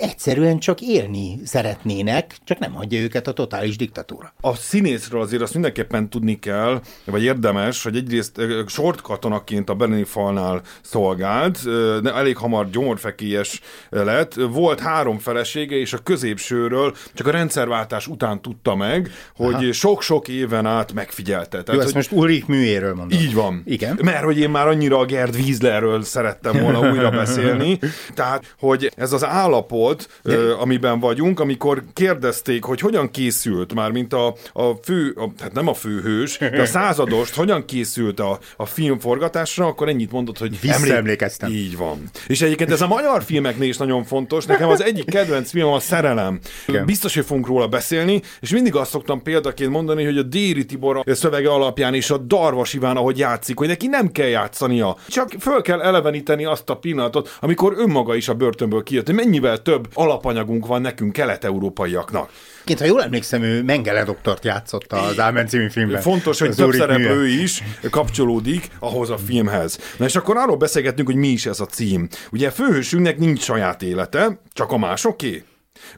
egyszerűen 0.00 0.58
csak 0.58 0.80
élni 0.80 1.38
szeretnének, 1.44 2.36
csak 2.44 2.58
nem 2.58 2.72
hagyja 2.72 3.00
őket 3.00 3.26
a 3.26 3.32
totális 3.32 3.76
diktatúra. 3.76 4.32
A 4.40 4.54
színészről 4.54 5.20
azért 5.20 5.42
azt 5.42 5.52
mindenképpen 5.52 6.10
tudni 6.10 6.38
kell, 6.38 6.80
vagy 7.04 7.22
érdemes, 7.22 7.82
hogy 7.82 7.96
egyrészt 7.96 8.40
sort 8.66 9.00
katonaként 9.00 9.70
a 9.70 9.74
berlini 9.74 10.04
falnál 10.04 10.62
szolgált, 10.82 11.58
elég 12.04 12.36
hamar 12.36 12.70
gyomorfekélyes 12.70 13.60
lett. 13.90 14.34
Volt 14.34 14.80
három 14.88 15.18
felesége, 15.18 15.76
és 15.76 15.92
a 15.92 15.98
középsőről 15.98 16.96
csak 17.14 17.26
a 17.26 17.30
rendszerváltás 17.30 18.06
után 18.06 18.42
tudta 18.42 18.74
meg, 18.74 19.10
hogy 19.36 19.72
sok-sok 19.72 20.28
éven 20.28 20.66
át 20.66 20.92
megfigyelte. 20.92 21.62
Tehát, 21.62 21.80
Jó, 21.80 21.86
ezt 21.86 21.94
most 21.94 22.12
Ulrich 22.12 22.48
műéről 22.48 22.94
mondom. 22.94 23.18
Így 23.18 23.34
van. 23.34 23.62
Igen. 23.66 23.98
Mert 24.02 24.24
hogy 24.24 24.38
én 24.38 24.50
már 24.50 24.66
annyira 24.66 24.98
a 24.98 25.04
Gerd 25.04 25.34
Wieslerről 25.34 26.02
szerettem 26.02 26.60
volna 26.62 26.80
újra 26.90 27.10
beszélni. 27.10 27.78
Tehát, 28.14 28.54
hogy 28.58 28.92
ez 28.96 29.12
az 29.12 29.24
állapot, 29.24 30.20
ö, 30.22 30.54
amiben 30.58 31.00
vagyunk, 31.00 31.40
amikor 31.40 31.82
kérdezték, 31.92 32.64
hogy 32.64 32.80
hogyan 32.80 33.10
készült, 33.10 33.74
már 33.74 33.90
mint 33.90 34.12
a, 34.12 34.34
a 34.52 34.72
fő, 34.82 35.14
a, 35.16 35.28
hát 35.40 35.52
nem 35.52 35.68
a 35.68 35.74
főhős, 35.74 36.38
de 36.38 36.60
a 36.60 36.66
századost, 36.78 37.34
hogyan 37.34 37.64
készült 37.64 38.20
a, 38.20 38.38
a 38.56 38.66
film 38.66 38.98
forgatásra, 38.98 39.66
akkor 39.66 39.88
ennyit 39.88 40.12
mondott, 40.12 40.38
hogy 40.38 40.60
Visszaemlékeztem. 40.60 41.50
Így 41.50 41.76
van. 41.76 42.02
És 42.26 42.40
egyébként 42.40 42.70
ez 42.70 42.80
a 42.80 42.86
magyar 42.86 43.22
filmeknél 43.22 43.68
is 43.68 43.76
nagyon 43.76 44.04
fontos. 44.04 44.44
Nekem 44.44 44.68
az 44.68 44.77
egyik 44.80 45.10
kedvenc 45.10 45.50
film 45.50 45.68
a 45.72 45.80
Szerelem. 45.80 46.38
Igen. 46.66 46.86
Biztos, 46.86 47.14
hogy 47.14 47.24
fogunk 47.24 47.46
róla 47.46 47.66
beszélni, 47.66 48.22
és 48.40 48.50
mindig 48.50 48.74
azt 48.74 48.90
szoktam 48.90 49.22
példaként 49.22 49.70
mondani, 49.70 50.04
hogy 50.04 50.18
a 50.18 50.22
Déri 50.22 50.64
Tibor 50.64 51.02
szövege 51.06 51.50
alapján 51.50 51.94
és 51.94 52.10
a 52.10 52.16
Darvas 52.16 52.74
Iván, 52.74 52.96
ahogy 52.96 53.18
játszik, 53.18 53.58
hogy 53.58 53.68
neki 53.68 53.86
nem 53.86 54.12
kell 54.12 54.26
játszania. 54.26 54.96
Csak 55.08 55.34
föl 55.40 55.62
kell 55.62 55.80
eleveníteni 55.80 56.44
azt 56.44 56.70
a 56.70 56.76
pillanatot, 56.76 57.36
amikor 57.40 57.74
önmaga 57.76 58.14
is 58.14 58.28
a 58.28 58.34
börtönből 58.34 58.82
kijött, 58.82 59.06
hogy 59.06 59.14
mennyivel 59.14 59.62
több 59.62 59.88
alapanyagunk 59.94 60.66
van 60.66 60.80
nekünk 60.80 61.12
kelet-európaiaknak. 61.12 62.30
Két, 62.68 62.78
ha 62.78 62.84
jól 62.84 63.02
emlékszem, 63.02 63.42
ő 63.42 63.62
Mengele 63.62 64.04
doktort 64.04 64.44
játszott 64.44 64.92
az 64.92 65.20
Ámen 65.20 65.46
című 65.46 65.68
filmben. 65.68 66.00
Fontos, 66.00 66.38
hogy 66.38 66.54
több 66.54 66.72
szereplő 66.72 67.26
is 67.26 67.62
kapcsolódik 67.90 68.68
ahhoz 68.78 69.10
a 69.10 69.18
filmhez. 69.18 69.78
Na 69.96 70.04
és 70.04 70.16
akkor 70.16 70.36
arról 70.36 70.56
beszélgetünk, 70.56 71.08
hogy 71.08 71.16
mi 71.16 71.28
is 71.28 71.46
ez 71.46 71.60
a 71.60 71.66
cím. 71.66 72.08
Ugye 72.32 72.50
főhősünknek 72.50 73.18
nincs 73.18 73.40
saját 73.40 73.82
élete, 73.82 74.40
csak 74.52 74.72
a 74.72 74.78
másoké 74.78 75.44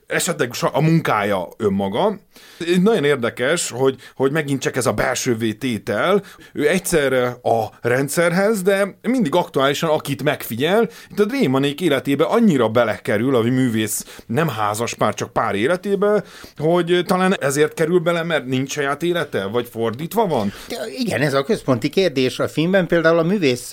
esetleg 0.07 0.51
a 0.73 0.81
munkája 0.81 1.49
önmaga. 1.57 2.19
Nagyon 2.83 3.05
érdekes, 3.05 3.71
hogy, 3.71 3.97
hogy 4.15 4.33
megint 4.33 4.61
csak 4.61 4.77
ez 4.77 4.87
a 4.87 4.93
belső 4.93 5.37
vététel, 5.37 6.23
ő 6.53 6.69
egyszerre 6.69 7.27
a 7.43 7.69
rendszerhez, 7.81 8.63
de 8.63 8.99
mindig 9.03 9.35
aktuálisan 9.35 9.91
akit 9.91 10.23
megfigyel. 10.23 10.89
Itt 11.11 11.21
a 11.21 11.25
Drémanék 11.25 11.81
életébe 11.81 12.25
annyira 12.25 12.69
belekerül, 12.69 13.37
a 13.37 13.43
művész 13.43 14.21
nem 14.27 14.49
házas 14.49 14.95
pár, 14.95 15.15
csak 15.15 15.33
pár 15.33 15.55
életébe, 15.55 16.25
hogy 16.57 17.03
talán 17.07 17.37
ezért 17.41 17.75
kerül 17.75 17.99
bele, 17.99 18.23
mert 18.23 18.47
nincs 18.47 18.73
saját 18.73 19.03
élete, 19.03 19.45
vagy 19.45 19.69
fordítva 19.71 20.27
van? 20.27 20.53
Igen, 20.99 21.21
ez 21.21 21.35
a 21.35 21.43
központi 21.43 21.89
kérdés. 21.89 22.39
A 22.39 22.49
filmben 22.49 22.87
például 22.87 23.19
a 23.19 23.23
művész 23.23 23.73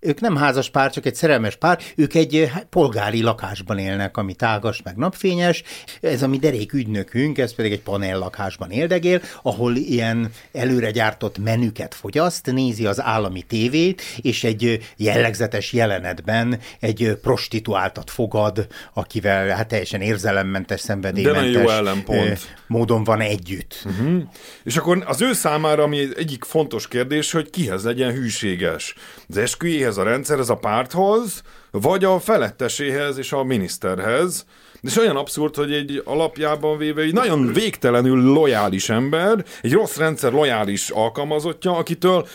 ők 0.00 0.20
nem 0.20 0.36
házas 0.36 0.70
pár, 0.70 0.90
csak 0.90 1.06
egy 1.06 1.14
szerelmes 1.14 1.56
pár, 1.56 1.78
ők 1.96 2.14
egy 2.14 2.50
polgári 2.70 3.22
lakásban 3.22 3.78
élnek, 3.78 4.16
ami 4.16 4.34
tágas, 4.34 4.82
meg 4.82 4.96
napfényes. 4.96 5.62
Ez 6.00 6.22
a 6.22 6.28
mi 6.28 6.38
derék 6.38 6.72
ügynökünk, 6.72 7.38
ez 7.38 7.54
pedig 7.54 7.72
egy 7.72 7.80
panel 7.80 8.18
lakásban 8.18 8.70
éldegél, 8.70 9.22
ahol 9.42 9.76
ilyen 9.76 10.30
előre 10.52 10.90
gyártott 10.90 11.38
menüket 11.38 11.94
fogyaszt, 11.94 12.52
nézi 12.52 12.86
az 12.86 13.02
állami 13.02 13.42
tévét, 13.42 14.02
és 14.16 14.44
egy 14.44 14.78
jellegzetes 14.96 15.72
jelenetben 15.72 16.58
egy 16.80 17.18
prostituáltat 17.22 18.10
fogad, 18.10 18.66
akivel 18.94 19.48
hát 19.48 19.68
teljesen 19.68 20.00
érzelemmentes, 20.00 20.80
szenvedélymentes 20.80 21.62
jó 21.62 21.68
ellenpont. 21.68 22.56
módon 22.66 23.04
van 23.04 23.20
együtt. 23.20 23.82
Uh-huh. 23.84 24.22
És 24.64 24.76
akkor 24.76 25.04
az 25.06 25.20
ő 25.20 25.32
számára, 25.32 25.82
ami 25.82 26.08
egyik 26.16 26.44
fontos 26.44 26.88
kérdés, 26.88 27.32
hogy 27.32 27.50
kihez 27.50 27.84
legyen 27.84 28.12
hűséges. 28.12 28.94
Az 29.28 29.36
esküjéhez, 29.36 29.87
a 29.96 30.02
rendszerhez, 30.02 30.50
a 30.50 30.56
párthoz, 30.56 31.42
vagy 31.70 32.04
a 32.04 32.18
feletteséhez 32.18 33.18
és 33.18 33.32
a 33.32 33.42
miniszterhez, 33.42 34.44
és 34.80 34.96
olyan 34.96 35.16
abszurd, 35.16 35.54
hogy 35.54 35.72
egy 35.72 36.02
alapjában 36.04 36.78
véve 36.78 37.02
egy 37.02 37.12
nagyon 37.12 37.52
végtelenül 37.52 38.22
lojális 38.22 38.88
ember, 38.88 39.44
egy 39.62 39.72
rossz 39.72 39.96
rendszer 39.96 40.32
lojális 40.32 40.90
alkalmazottja, 40.90 41.76
akitől 41.76 42.26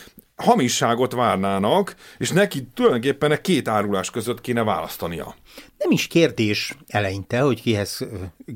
hamisságot 0.44 1.14
várnának, 1.14 1.96
és 2.18 2.30
neki 2.30 2.68
tulajdonképpen 2.74 3.40
két 3.42 3.68
árulás 3.68 4.10
között 4.10 4.42
kéne 4.42 4.64
választania 4.64 5.36
nem 5.84 5.92
is 5.92 6.08
kérdés 6.08 6.76
eleinte, 6.88 7.40
hogy 7.40 7.62
kihez 7.62 8.08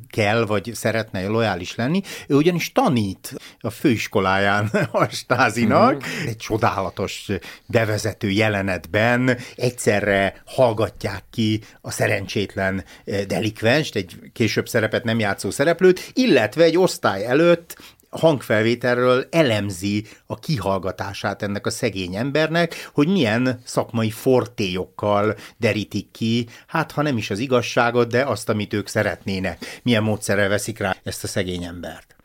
kell, 0.09 0.45
vagy 0.45 0.71
szeretne 0.73 1.27
lojális 1.27 1.75
lenni. 1.75 2.01
Ő 2.27 2.35
ugyanis 2.35 2.71
tanít 2.71 3.35
a 3.59 3.69
főiskoláján 3.69 4.65
a 4.91 5.07
stázinak, 5.09 5.93
mm-hmm. 5.93 6.27
egy 6.27 6.37
csodálatos 6.37 7.27
bevezető 7.65 8.29
jelenetben 8.29 9.37
egyszerre 9.55 10.41
hallgatják 10.45 11.23
ki 11.29 11.61
a 11.81 11.91
szerencsétlen 11.91 12.83
delikvenst, 13.27 13.95
egy 13.95 14.15
később 14.33 14.67
szerepet 14.67 15.03
nem 15.03 15.19
játszó 15.19 15.49
szereplőt, 15.49 16.11
illetve 16.13 16.63
egy 16.63 16.77
osztály 16.77 17.25
előtt 17.25 17.77
hangfelvételről 18.17 19.27
elemzi 19.31 20.05
a 20.25 20.39
kihallgatását 20.39 21.41
ennek 21.41 21.65
a 21.65 21.69
szegény 21.69 22.15
embernek, 22.15 22.89
hogy 22.93 23.07
milyen 23.07 23.61
szakmai 23.63 24.11
fortéjokkal 24.11 25.35
derítik 25.57 26.11
ki, 26.11 26.47
hát 26.67 26.91
ha 26.91 27.01
nem 27.01 27.17
is 27.17 27.29
az 27.29 27.39
igazságot, 27.39 28.09
de 28.09 28.23
azt, 28.23 28.49
amit 28.49 28.73
ők 28.73 28.87
szeretnének, 28.87 29.79
milyen 29.83 30.03
módszerrel 30.03 30.49
veszik 30.49 30.79
rá 30.79 30.95
ezt 31.03 31.23
a 31.23 31.27
szegény 31.27 31.63
embert. 31.63 32.16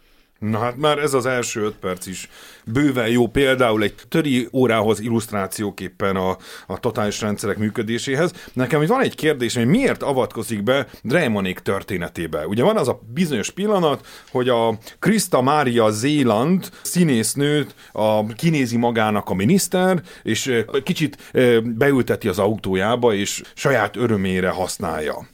Na 0.43 0.59
hát 0.59 0.77
már 0.77 0.99
ez 0.99 1.15
az 1.15 1.27
első 1.27 1.61
öt 1.61 1.75
perc 1.75 2.07
is 2.07 2.29
bőven 2.65 3.09
jó 3.09 3.27
például 3.27 3.83
egy 3.83 3.95
töri 4.09 4.49
órához 4.53 5.01
illusztrációképpen 5.01 6.17
a, 6.17 6.37
a 6.67 6.81
totális 6.81 7.21
rendszerek 7.21 7.57
működéséhez. 7.57 8.33
Nekem 8.53 8.83
itt 8.83 8.89
van 8.89 9.03
egy 9.03 9.15
kérdés, 9.15 9.55
hogy 9.55 9.67
miért 9.67 10.03
avatkozik 10.03 10.63
be 10.63 10.87
Dreymanék 11.03 11.59
történetébe. 11.59 12.47
Ugye 12.47 12.63
van 12.63 12.77
az 12.77 12.89
a 12.89 13.01
bizonyos 13.15 13.51
pillanat, 13.51 14.07
hogy 14.31 14.49
a 14.49 14.79
Krista 14.99 15.43
Mária 15.43 15.91
Zéland 15.91 16.69
színésznőt 16.83 17.75
a, 17.93 18.27
kinézi 18.27 18.77
magának 18.77 19.31
a 19.31 19.35
miniszter, 19.35 20.03
és 20.23 20.65
kicsit 20.83 21.33
beülteti 21.63 22.29
az 22.29 22.39
autójába, 22.39 23.15
és 23.15 23.43
saját 23.55 23.97
örömére 23.97 24.49
használja. 24.49 25.27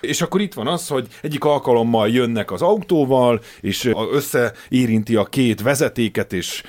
És 0.00 0.20
akkor 0.20 0.40
itt 0.40 0.54
van 0.54 0.66
az, 0.66 0.88
hogy 0.88 1.06
egyik 1.22 1.44
alkalommal 1.44 2.08
jönnek 2.08 2.52
az 2.52 2.62
autóval, 2.62 3.40
és 3.60 3.90
összeérinti 4.12 5.16
a 5.16 5.24
két 5.24 5.62
vezetéket, 5.62 6.32
és 6.32 6.62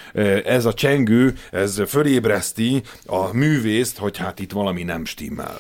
ez 0.45 0.65
a 0.65 0.73
csengő, 0.73 1.35
ez 1.51 1.81
fölébreszti 1.88 2.81
a 3.05 3.33
művészt, 3.33 3.97
hogy 3.97 4.17
hát 4.17 4.39
itt 4.39 4.51
valami 4.51 4.83
nem 4.83 5.05
stimmel. 5.05 5.59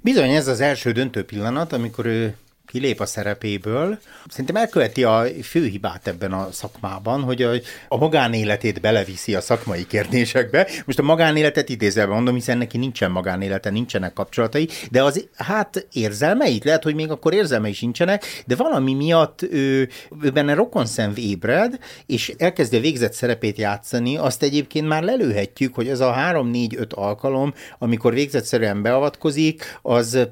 Bizony 0.00 0.30
ez 0.30 0.48
az 0.48 0.60
első 0.60 0.92
döntő 0.92 1.24
pillanat, 1.24 1.72
amikor 1.72 2.06
ő 2.06 2.36
kilép 2.66 3.00
a 3.00 3.06
szerepéből. 3.06 3.98
Szerintem 4.28 4.56
elköveti 4.56 5.04
a 5.04 5.24
főhibát 5.42 6.06
ebben 6.06 6.32
a 6.32 6.48
szakmában, 6.52 7.22
hogy 7.22 7.42
a, 7.88 7.96
magánéletét 7.96 8.80
beleviszi 8.80 9.34
a 9.34 9.40
szakmai 9.40 9.86
kérdésekbe. 9.86 10.68
Most 10.84 10.98
a 10.98 11.02
magánéletet 11.02 11.68
idézelve 11.68 12.14
mondom, 12.14 12.34
hiszen 12.34 12.58
neki 12.58 12.78
nincsen 12.78 13.10
magánélete, 13.10 13.70
nincsenek 13.70 14.12
kapcsolatai, 14.12 14.68
de 14.90 15.02
az 15.02 15.28
hát 15.36 15.86
érzelmeit, 15.92 16.64
lehet, 16.64 16.82
hogy 16.82 16.94
még 16.94 17.10
akkor 17.10 17.34
érzelmei 17.34 17.72
sincsenek, 17.72 18.42
de 18.46 18.56
valami 18.56 18.94
miatt 18.94 19.42
ő, 19.42 19.88
ő 20.20 20.30
benne 20.30 20.54
rokonszenv 20.54 21.18
ébred, 21.18 21.78
és 22.06 22.34
elkezdi 22.38 22.76
a 22.76 22.80
végzett 22.80 23.12
szerepét 23.12 23.58
játszani, 23.58 24.16
azt 24.16 24.42
egyébként 24.42 24.88
már 24.88 25.02
lelőhetjük, 25.02 25.74
hogy 25.74 25.88
ez 25.88 26.00
a 26.00 26.12
három-négy-öt 26.12 26.92
alkalom, 26.92 27.54
amikor 27.78 28.14
végzetszerűen 28.14 28.82
beavatkozik, 28.82 29.78
az 29.82 30.28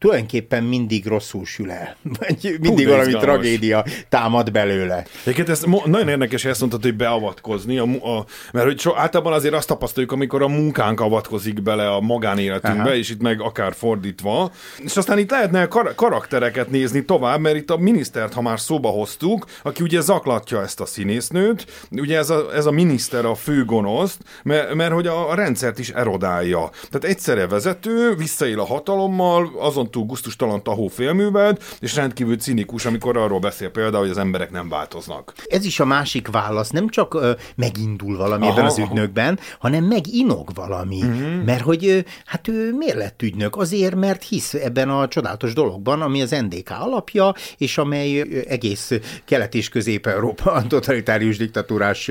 tulajdonképpen 0.00 0.64
mindig 0.64 1.06
rosszul 1.06 1.44
sül 1.44 1.70
el. 1.70 1.96
Vagy 2.18 2.56
mindig 2.60 2.86
Hú, 2.86 2.92
valami 2.92 3.08
izgalmas. 3.08 3.22
tragédia 3.22 3.84
támad 4.08 4.52
belőle. 4.52 5.06
Egyébként 5.22 5.48
ez 5.48 5.64
nagyon 5.84 6.08
érdekes, 6.08 6.42
hogy 6.42 6.50
ezt 6.50 6.60
mondtad, 6.60 6.82
hogy 6.82 6.94
beavatkozni, 6.94 7.78
a, 7.78 7.82
a, 7.82 8.24
mert 8.52 8.66
hogy 8.66 8.78
so, 8.78 8.96
általában 8.96 9.32
azért 9.32 9.54
azt 9.54 9.68
tapasztaljuk, 9.68 10.12
amikor 10.12 10.42
a 10.42 10.48
munkánk 10.48 11.00
avatkozik 11.00 11.62
bele 11.62 11.90
a 11.90 12.00
magánéletünkbe, 12.00 12.82
Aha. 12.82 12.94
és 12.94 13.10
itt 13.10 13.20
meg 13.20 13.40
akár 13.40 13.74
fordítva. 13.74 14.50
És 14.78 14.96
aztán 14.96 15.18
itt 15.18 15.30
lehetne 15.30 15.66
kar- 15.66 15.94
karaktereket 15.94 16.70
nézni 16.70 17.04
tovább, 17.04 17.40
mert 17.40 17.56
itt 17.56 17.70
a 17.70 17.76
minisztert, 17.76 18.32
ha 18.32 18.42
már 18.42 18.60
szóba 18.60 18.88
hoztuk, 18.88 19.46
aki 19.62 19.82
ugye 19.82 20.00
zaklatja 20.00 20.62
ezt 20.62 20.80
a 20.80 20.86
színésznőt, 20.86 21.86
ugye 21.90 22.18
ez 22.18 22.30
a, 22.30 22.54
ez 22.54 22.66
a 22.66 22.70
miniszter 22.70 23.24
a 23.24 23.34
fő 23.34 23.64
gonoszt, 23.64 24.18
mert, 24.42 24.74
mert 24.74 24.92
hogy 24.92 25.06
a, 25.06 25.30
a 25.30 25.34
rendszert 25.34 25.78
is 25.78 25.88
erodálja. 25.88 26.70
Tehát 26.90 27.04
egyszerre 27.16 27.46
vezető, 27.46 28.14
visszaél 28.14 28.60
a 28.60 28.66
hatalommal, 28.66 29.50
azon 29.58 29.89
túl 29.90 30.04
guztustalan 30.04 30.62
tahó 30.62 30.86
félművelt, 30.86 31.76
és 31.80 31.94
rendkívül 31.94 32.36
cinikus, 32.36 32.84
amikor 32.84 33.16
arról 33.16 33.38
beszél 33.38 33.70
például, 33.70 34.02
hogy 34.02 34.10
az 34.10 34.18
emberek 34.18 34.50
nem 34.50 34.68
változnak. 34.68 35.32
Ez 35.48 35.64
is 35.64 35.80
a 35.80 35.84
másik 35.84 36.28
válasz, 36.28 36.70
nem 36.70 36.88
csak 36.88 37.14
uh, 37.14 37.30
megindul 37.56 38.16
valami 38.16 38.42
aha, 38.42 38.52
ebben 38.52 38.64
az 38.64 38.78
ügynökben, 38.78 39.38
aha. 39.38 39.56
hanem 39.58 39.84
meginog 39.84 40.54
valami. 40.54 41.02
Uh-huh. 41.02 41.44
Mert 41.44 41.62
hogy 41.62 41.86
uh, 41.86 41.98
hát 42.24 42.48
ő 42.48 42.72
miért 42.72 42.96
lett 42.96 43.22
ügynök? 43.22 43.56
Azért, 43.56 43.94
mert 43.94 44.22
hisz 44.22 44.54
ebben 44.54 44.88
a 44.88 45.08
csodálatos 45.08 45.52
dologban, 45.52 46.02
ami 46.02 46.22
az 46.22 46.30
NDK 46.30 46.70
alapja, 46.70 47.34
és 47.58 47.78
amely 47.78 48.20
egész 48.48 48.92
Kelet- 49.24 49.54
és 49.54 49.68
Közép-Európa 49.68 50.62
totalitárius 50.68 51.36
diktatúrás 51.36 52.10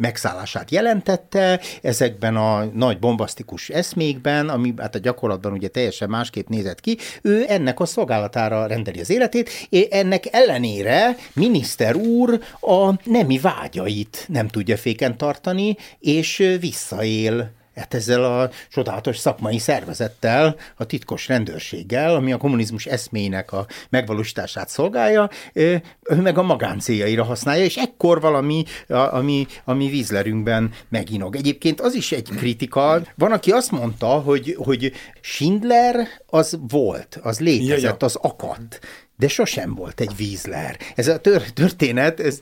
megszállását 0.00 0.70
jelentette, 0.70 1.60
ezekben 1.82 2.36
a 2.36 2.64
nagy 2.64 2.98
bombasztikus 2.98 3.68
eszmékben, 3.68 4.48
ami 4.48 4.74
hát 4.76 4.94
a 4.94 4.98
gyakorlatban 4.98 5.52
ugye 5.52 5.68
teljesen 5.68 6.08
másképp 6.08 6.48
nézett 6.48 6.80
ki, 6.80 6.98
ő 7.22 7.44
ennek 7.48 7.80
a 7.80 7.86
szolgálatára 7.86 8.66
rendeli 8.66 9.00
az 9.00 9.10
életét, 9.10 9.50
és 9.68 9.86
ennek 9.90 10.24
ellenére 10.30 11.16
miniszter 11.32 11.94
úr 11.94 12.40
a 12.60 12.92
nemi 13.04 13.38
vágyait 13.38 14.24
nem 14.28 14.48
tudja 14.48 14.76
féken 14.76 15.16
tartani, 15.16 15.76
és 16.00 16.56
visszaél 16.60 17.52
hát 17.74 17.94
ezzel 17.94 18.24
a 18.24 18.50
csodálatos 18.70 19.18
szakmai 19.18 19.58
szervezettel, 19.58 20.56
a 20.76 20.84
titkos 20.84 21.28
rendőrséggel, 21.28 22.14
ami 22.14 22.32
a 22.32 22.36
kommunizmus 22.36 22.86
eszmének 22.86 23.52
a 23.52 23.66
megvalósítását 23.90 24.68
szolgálja, 24.68 25.30
ő 25.52 25.82
meg 26.08 26.38
a 26.38 26.42
magáncéljaira 26.42 27.24
használja, 27.24 27.64
és 27.64 27.76
ekkor 27.76 28.20
valami, 28.20 28.64
ami, 28.88 29.46
ami 29.64 29.88
vízlerünkben 29.88 30.72
meginog. 30.88 31.36
Egyébként 31.36 31.80
az 31.80 31.94
is 31.94 32.12
egy 32.12 32.28
kritika. 32.36 33.02
Van, 33.14 33.32
aki 33.32 33.50
azt 33.50 33.70
mondta, 33.70 34.06
hogy, 34.06 34.54
hogy 34.58 34.92
Schindler 35.20 36.08
az 36.26 36.58
volt, 36.68 37.18
az 37.22 37.40
létezett, 37.40 38.02
az 38.02 38.16
akadt 38.16 38.80
de 39.16 39.28
sosem 39.28 39.74
volt 39.74 40.00
egy 40.00 40.16
vízler. 40.16 40.76
Ez 40.94 41.08
a 41.08 41.20
történet, 41.54 42.20
ez 42.20 42.40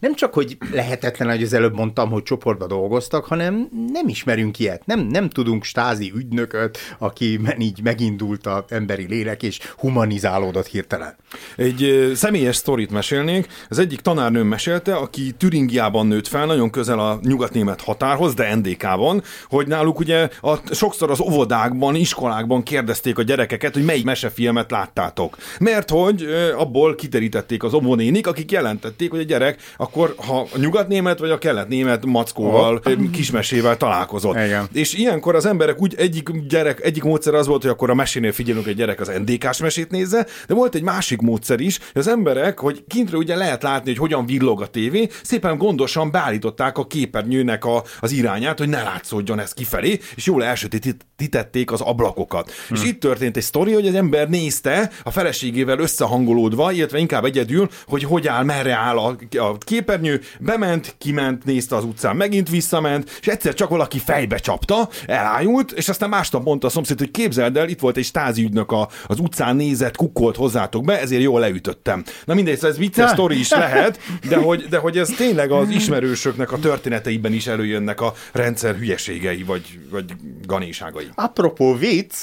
nem 0.00 0.14
csak, 0.14 0.34
hogy 0.34 0.56
lehetetlen, 0.72 1.28
hogy 1.30 1.42
az 1.42 1.52
előbb 1.52 1.74
mondtam, 1.74 2.10
hogy 2.10 2.22
csoportba 2.22 2.66
dolgoztak, 2.66 3.24
hanem 3.24 3.68
nem 3.92 4.08
ismerünk 4.08 4.58
ilyet. 4.58 4.86
Nem, 4.86 5.00
nem 5.00 5.28
tudunk 5.28 5.64
stázi 5.64 6.12
ügynököt, 6.16 6.78
aki 6.98 7.40
így 7.58 7.82
megindult 7.82 8.46
a 8.46 8.64
emberi 8.68 9.06
lélek, 9.06 9.42
és 9.42 9.58
humanizálódott 9.76 10.66
hirtelen. 10.66 11.16
Egy 11.56 12.10
személyes 12.14 12.56
sztorit 12.56 12.90
mesélnék. 12.90 13.46
Az 13.68 13.78
egyik 13.78 14.00
tanárnőm 14.00 14.46
mesélte, 14.46 14.94
aki 14.94 15.32
Türingiában 15.38 16.06
nőtt 16.06 16.28
fel, 16.28 16.46
nagyon 16.46 16.70
közel 16.70 16.98
a 16.98 17.18
nyugatnémet 17.22 17.80
határhoz, 17.80 18.34
de 18.34 18.54
NDK-ban, 18.54 19.22
hogy 19.48 19.66
náluk 19.66 19.98
ugye 19.98 20.28
a, 20.40 20.74
sokszor 20.74 21.10
az 21.10 21.20
óvodákban, 21.20 21.94
iskolákban 21.94 22.62
kérdezték 22.62 23.18
a 23.18 23.22
gyerekeket, 23.22 23.74
hogy 23.74 23.84
melyik 23.84 24.04
mesefilmet 24.04 24.70
láttátok. 24.70 25.36
Mert 25.58 25.90
hogy 25.90 26.09
hogy 26.10 26.28
abból 26.56 26.94
kiterítették 26.94 27.62
az 27.62 27.74
omonénik, 27.74 28.26
akik 28.26 28.50
jelentették, 28.50 29.10
hogy 29.10 29.20
a 29.20 29.22
gyerek 29.22 29.60
akkor, 29.76 30.14
ha 30.26 30.40
a 30.40 30.58
nyugatnémet 30.58 31.18
vagy 31.18 31.30
a 31.30 31.38
keletnémet 31.38 32.06
mackóval, 32.06 32.80
oh. 32.84 33.10
kismesével 33.10 33.76
találkozott. 33.76 34.34
Igen. 34.34 34.68
És 34.72 34.94
ilyenkor 34.94 35.34
az 35.34 35.46
emberek 35.46 35.80
úgy 35.80 35.94
egyik 35.96 36.46
gyerek, 36.48 36.80
egyik 36.80 37.02
módszer 37.02 37.34
az 37.34 37.46
volt, 37.46 37.62
hogy 37.62 37.70
akkor 37.70 37.90
a 37.90 37.94
mesénél 37.94 38.32
figyelünk, 38.32 38.64
hogy 38.64 38.72
a 38.72 38.76
gyerek 38.76 39.00
az 39.00 39.12
NDK-s 39.24 39.60
mesét 39.60 39.90
nézze, 39.90 40.26
de 40.46 40.54
volt 40.54 40.74
egy 40.74 40.82
másik 40.82 41.20
módszer 41.20 41.60
is, 41.60 41.78
hogy 41.78 42.00
az 42.00 42.08
emberek, 42.08 42.58
hogy 42.58 42.84
kintről 42.88 43.20
ugye 43.20 43.36
lehet 43.36 43.62
látni, 43.62 43.90
hogy 43.90 43.98
hogyan 43.98 44.26
villog 44.26 44.62
a 44.62 44.66
tévé, 44.66 45.08
szépen 45.22 45.58
gondosan 45.58 46.10
beállították 46.10 46.78
a 46.78 46.86
képernyőnek 46.86 47.64
a, 47.64 47.84
az 48.00 48.12
irányát, 48.12 48.58
hogy 48.58 48.68
ne 48.68 48.82
látszódjon 48.82 49.38
ez 49.38 49.52
kifelé, 49.52 49.98
és 50.14 50.26
jól 50.26 50.44
elsötétítették 50.44 51.72
az 51.72 51.80
ablakokat. 51.80 52.52
Hmm. 52.68 52.76
És 52.76 52.88
itt 52.88 53.00
történt 53.00 53.36
egy 53.36 53.42
sztori, 53.42 53.72
hogy 53.72 53.86
az 53.86 53.94
ember 53.94 54.28
nézte 54.28 54.90
a 55.02 55.10
feleségével 55.10 55.78
össze 55.78 55.99
összehangolódva, 56.00 56.72
illetve 56.72 56.98
inkább 56.98 57.24
egyedül, 57.24 57.68
hogy 57.86 58.04
hogy 58.04 58.26
áll, 58.26 58.44
merre 58.44 58.74
áll 58.74 58.96
a, 58.96 59.16
a 59.36 59.58
képernyő, 59.58 60.20
bement, 60.38 60.94
kiment, 60.98 61.44
nézte 61.44 61.76
az 61.76 61.84
utcán, 61.84 62.16
megint 62.16 62.48
visszament, 62.48 63.18
és 63.20 63.26
egyszer 63.26 63.54
csak 63.54 63.68
valaki 63.68 63.98
fejbe 63.98 64.36
csapta, 64.36 64.88
elájult, 65.06 65.72
és 65.72 65.88
aztán 65.88 66.08
másnap 66.08 66.44
mondta 66.44 66.66
a 66.66 66.70
szomszéd, 66.70 66.98
hogy 66.98 67.10
képzeld 67.10 67.56
el, 67.56 67.68
itt 67.68 67.80
volt 67.80 67.96
egy 67.96 68.04
stázi 68.04 68.42
ügynök 68.42 68.72
a, 68.72 68.88
az 69.06 69.18
utcán 69.18 69.56
nézett, 69.56 69.96
kukkolt 69.96 70.36
hozzátok 70.36 70.84
be, 70.84 71.00
ezért 71.00 71.22
jól 71.22 71.40
leütöttem. 71.40 72.04
Na 72.24 72.34
mindegy, 72.34 72.54
szóval 72.54 72.70
ez 72.70 72.78
vicces 72.78 73.10
sztori 73.20 73.38
is 73.38 73.50
lehet, 73.50 74.00
de 74.28 74.36
hogy, 74.36 74.66
de 74.68 74.78
hogy 74.78 74.98
ez 74.98 75.08
tényleg 75.08 75.50
az 75.50 75.68
ismerősöknek 75.68 76.52
a 76.52 76.58
történeteiben 76.58 77.32
is 77.32 77.46
előjönnek 77.46 78.00
a 78.00 78.14
rendszer 78.32 78.74
hülyeségei, 78.74 79.42
vagy, 79.42 79.78
vagy 79.90 80.04
ganéságai. 80.46 81.08
Apropó 81.14 81.74
vicc, 81.74 82.14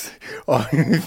a 0.46 0.60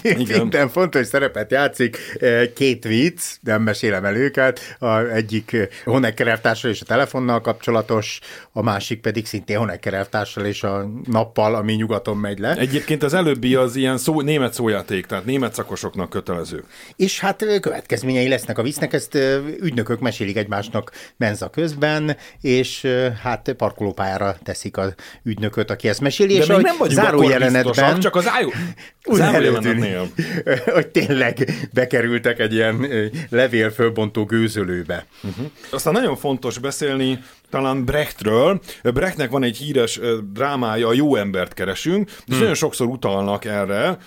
minden 0.03 0.69
fontos 0.75 1.07
szerepet 1.07 1.51
játszik 1.51 1.97
eh, 2.19 2.49
két 2.61 2.83
vicc, 2.83 3.21
nem 3.41 3.61
mesélem 3.61 4.05
el 4.05 4.15
őket, 4.15 4.75
a 4.79 4.97
egyik 4.97 5.57
Honecker 5.83 6.27
elvtársal 6.27 6.71
és 6.71 6.81
a 6.81 6.85
telefonnal 6.85 7.41
kapcsolatos, 7.41 8.19
a 8.51 8.61
másik 8.61 9.01
pedig 9.01 9.25
szintén 9.25 9.57
Honecker 9.57 9.93
elvtársal 9.93 10.45
és 10.45 10.63
a 10.63 10.89
nappal, 11.05 11.55
ami 11.55 11.73
nyugaton 11.73 12.17
megy 12.17 12.39
le. 12.39 12.55
Egyébként 12.55 13.03
az 13.03 13.13
előbbi 13.13 13.55
az 13.55 13.75
ilyen 13.75 13.97
szó, 13.97 14.21
német 14.21 14.53
szójáték, 14.53 15.05
tehát 15.05 15.25
német 15.25 15.53
szakosoknak 15.53 16.09
kötelező. 16.09 16.63
És 16.95 17.19
hát 17.19 17.45
következményei 17.61 18.27
lesznek 18.27 18.57
a 18.57 18.63
visznek, 18.63 18.93
ezt 18.93 19.15
ügynökök 19.59 19.99
mesélik 19.99 20.37
egymásnak 20.37 20.91
menza 21.17 21.49
közben, 21.49 22.17
és 22.41 22.87
hát 23.23 23.53
parkolópályára 23.57 24.37
teszik 24.43 24.77
az 24.77 24.93
ügynököt, 25.23 25.71
aki 25.71 25.87
ezt 25.87 26.01
meséli, 26.01 26.33
De 26.33 26.39
és 26.39 26.47
még 26.47 26.61
nem 26.61 26.77
vagyunk 26.77 27.01
záró 27.01 27.29
jelenetben, 27.29 27.99
csak 27.99 28.15
az 28.15 28.27
ájú, 28.27 28.49
záró 29.11 29.57
hogy 30.73 30.87
tényleg 30.87 31.51
bekerültek 31.73 32.39
egy 32.39 32.50
ilyen 32.51 32.87
levél 33.29 33.71
fölbontó 33.71 34.25
gőzölőbe. 34.25 35.05
Uh-huh. 35.23 35.45
Aztán 35.69 35.93
nagyon 35.93 36.15
fontos 36.15 36.57
beszélni 36.57 37.23
talán 37.51 37.85
Brechtről. 37.85 38.61
Brechtnek 38.83 39.29
van 39.29 39.43
egy 39.43 39.57
híres 39.57 39.99
drámája, 40.33 40.87
a 40.87 40.93
Jó 40.93 41.15
embert 41.15 41.53
keresünk, 41.53 42.09
és 42.09 42.15
hmm. 42.25 42.37
nagyon 42.37 42.53
sokszor 42.53 42.87
utalnak 42.87 43.45
erre. 43.45 43.97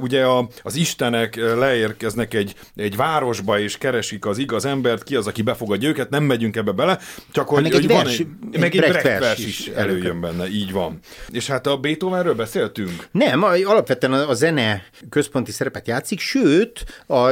Ugye 0.00 0.24
a, 0.24 0.48
az 0.62 0.76
istenek 0.76 1.36
leérkeznek 1.36 2.34
egy, 2.34 2.54
egy 2.76 2.96
városba, 2.96 3.58
és 3.60 3.78
keresik 3.78 4.26
az 4.26 4.38
igaz 4.38 4.64
embert, 4.64 5.02
ki 5.02 5.16
az, 5.16 5.26
aki 5.26 5.42
befogadja 5.42 5.88
őket, 5.88 6.10
nem 6.10 6.24
megyünk 6.24 6.56
ebbe 6.56 6.72
bele, 6.72 6.98
csak 7.32 7.48
hogy, 7.48 7.72
hogy 7.72 7.86
van 7.86 8.04
vers, 8.04 8.18
egy, 8.18 8.26
egy 8.52 8.60
meg 8.60 8.74
egy 8.74 8.80
Brecht, 8.80 9.02
Brecht 9.02 9.20
vers 9.20 9.38
is 9.38 9.66
előjön 9.66 10.20
benne, 10.20 10.48
így 10.48 10.72
van. 10.72 10.98
És 11.30 11.46
hát 11.46 11.66
a 11.66 11.76
Beethovenről 11.76 12.34
beszéltünk? 12.34 13.08
Nem, 13.10 13.42
alapvetően 13.42 14.12
a 14.12 14.34
zene 14.34 14.82
központi 15.08 15.52
szerepet 15.52 15.86
játszik, 15.86 16.20
sőt, 16.20 16.84
a 17.06 17.30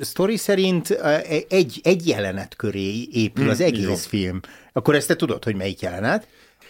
sztori 0.00 0.36
szerint 0.36 0.90
egy, 1.48 1.80
egy 1.82 2.06
jelenet 2.06 2.56
köré 2.56 3.08
épül 3.12 3.42
hmm, 3.42 3.52
az 3.52 3.60
egész 3.60 4.06
film. 4.06 4.40
Akkor 4.78 4.94
ezt 4.94 5.08
te 5.08 5.16
tudod, 5.16 5.44
hogy 5.44 5.56
melyik 5.56 5.80
jelenet? 5.80 6.26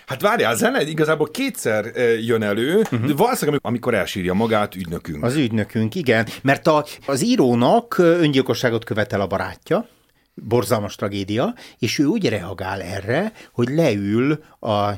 Hát 0.06 0.20
várjál, 0.20 0.52
a 0.52 0.54
zene 0.54 0.82
igazából 0.82 1.30
kétszer 1.30 1.84
jön 2.20 2.42
elő, 2.42 2.78
uh-huh. 2.78 3.06
de 3.06 3.14
valószínűleg 3.14 3.60
amikor 3.62 3.94
elsírja 3.94 4.32
magát 4.34 4.74
ügynökünk. 4.74 5.24
Az 5.24 5.34
ügynökünk, 5.34 5.94
igen. 5.94 6.26
Mert 6.42 6.66
a, 6.66 6.84
az 7.06 7.22
írónak 7.22 7.98
öngyilkosságot 7.98 8.84
követel 8.84 9.20
a 9.20 9.26
barátja, 9.26 9.88
borzalmas 10.34 10.94
tragédia, 10.94 11.54
és 11.78 11.98
ő 11.98 12.04
úgy 12.04 12.28
reagál 12.28 12.82
erre, 12.82 13.32
hogy 13.52 13.68
leül 13.68 14.44
a 14.60 14.90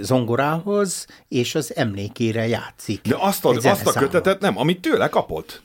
zongorához, 0.00 1.06
és 1.28 1.54
az 1.54 1.76
emlékére 1.76 2.46
játszik. 2.46 3.00
De 3.08 3.16
azt 3.18 3.44
a, 3.44 3.48
azt 3.48 3.86
a 3.86 3.92
kötetet 3.92 4.40
nem, 4.40 4.58
amit 4.58 4.80
tőle 4.80 5.08
kapott. 5.08 5.62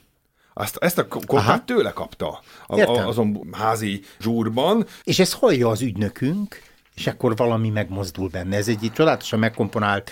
Azt, 0.53 0.77
ezt 0.79 0.97
a 0.97 1.07
koppát 1.07 1.63
tőle 1.63 1.91
kapta 1.91 2.41
a, 2.67 2.81
a, 2.81 3.07
azon 3.07 3.47
házi 3.51 4.01
zsúrban. 4.19 4.85
És 5.03 5.19
ez 5.19 5.33
hallja 5.33 5.69
az 5.69 5.81
ügynökünk, 5.81 6.67
és 6.99 7.07
akkor 7.07 7.35
valami 7.35 7.69
megmozdul 7.69 8.29
benne. 8.29 8.57
Ez 8.57 8.67
egy 8.67 8.91
csodálatosan 8.93 9.39
megkomponált 9.39 10.11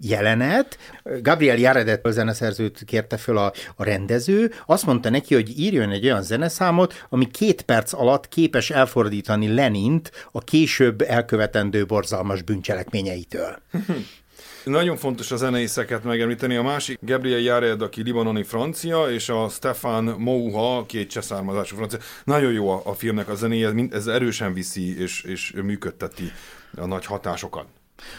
jelenet. 0.00 0.78
Gabriel 1.20 1.56
Jaredet, 1.56 2.06
zeneszerzőt 2.10 2.82
kérte 2.84 3.16
föl 3.16 3.38
a, 3.38 3.52
a 3.76 3.84
rendező, 3.84 4.52
azt 4.66 4.86
mondta 4.86 5.10
neki, 5.10 5.34
hogy 5.34 5.58
írjon 5.58 5.90
egy 5.90 6.04
olyan 6.04 6.22
zeneszámot, 6.22 7.06
ami 7.08 7.30
két 7.30 7.62
perc 7.62 7.92
alatt 7.92 8.28
képes 8.28 8.70
elfordítani 8.70 9.54
Lenint 9.54 10.10
a 10.32 10.38
később 10.38 11.00
elkövetendő 11.00 11.86
borzalmas 11.86 12.42
bűncselekményeitől. 12.42 13.58
Nagyon 14.64 14.96
fontos 14.96 15.30
a 15.30 15.36
zenészeket 15.36 16.04
megemlíteni. 16.04 16.56
A 16.56 16.62
másik 16.62 16.98
Gabriel 17.00 17.38
Jared, 17.38 17.82
aki 17.82 18.02
libanoni 18.02 18.42
francia, 18.42 19.10
és 19.10 19.28
a 19.28 19.48
Stefan 19.48 20.04
Mouha, 20.04 20.86
egy 20.92 21.08
cseszármazású 21.08 21.76
francia. 21.76 21.98
Nagyon 22.24 22.52
jó 22.52 22.68
a, 22.68 22.80
a 22.84 22.94
filmnek 22.94 23.28
a 23.28 23.34
zenéje, 23.34 23.72
ez 23.90 24.06
erősen 24.06 24.52
viszi 24.52 25.00
és, 25.00 25.22
és 25.22 25.52
működteti 25.62 26.32
a 26.76 26.86
nagy 26.86 27.06
hatásokat. 27.06 27.66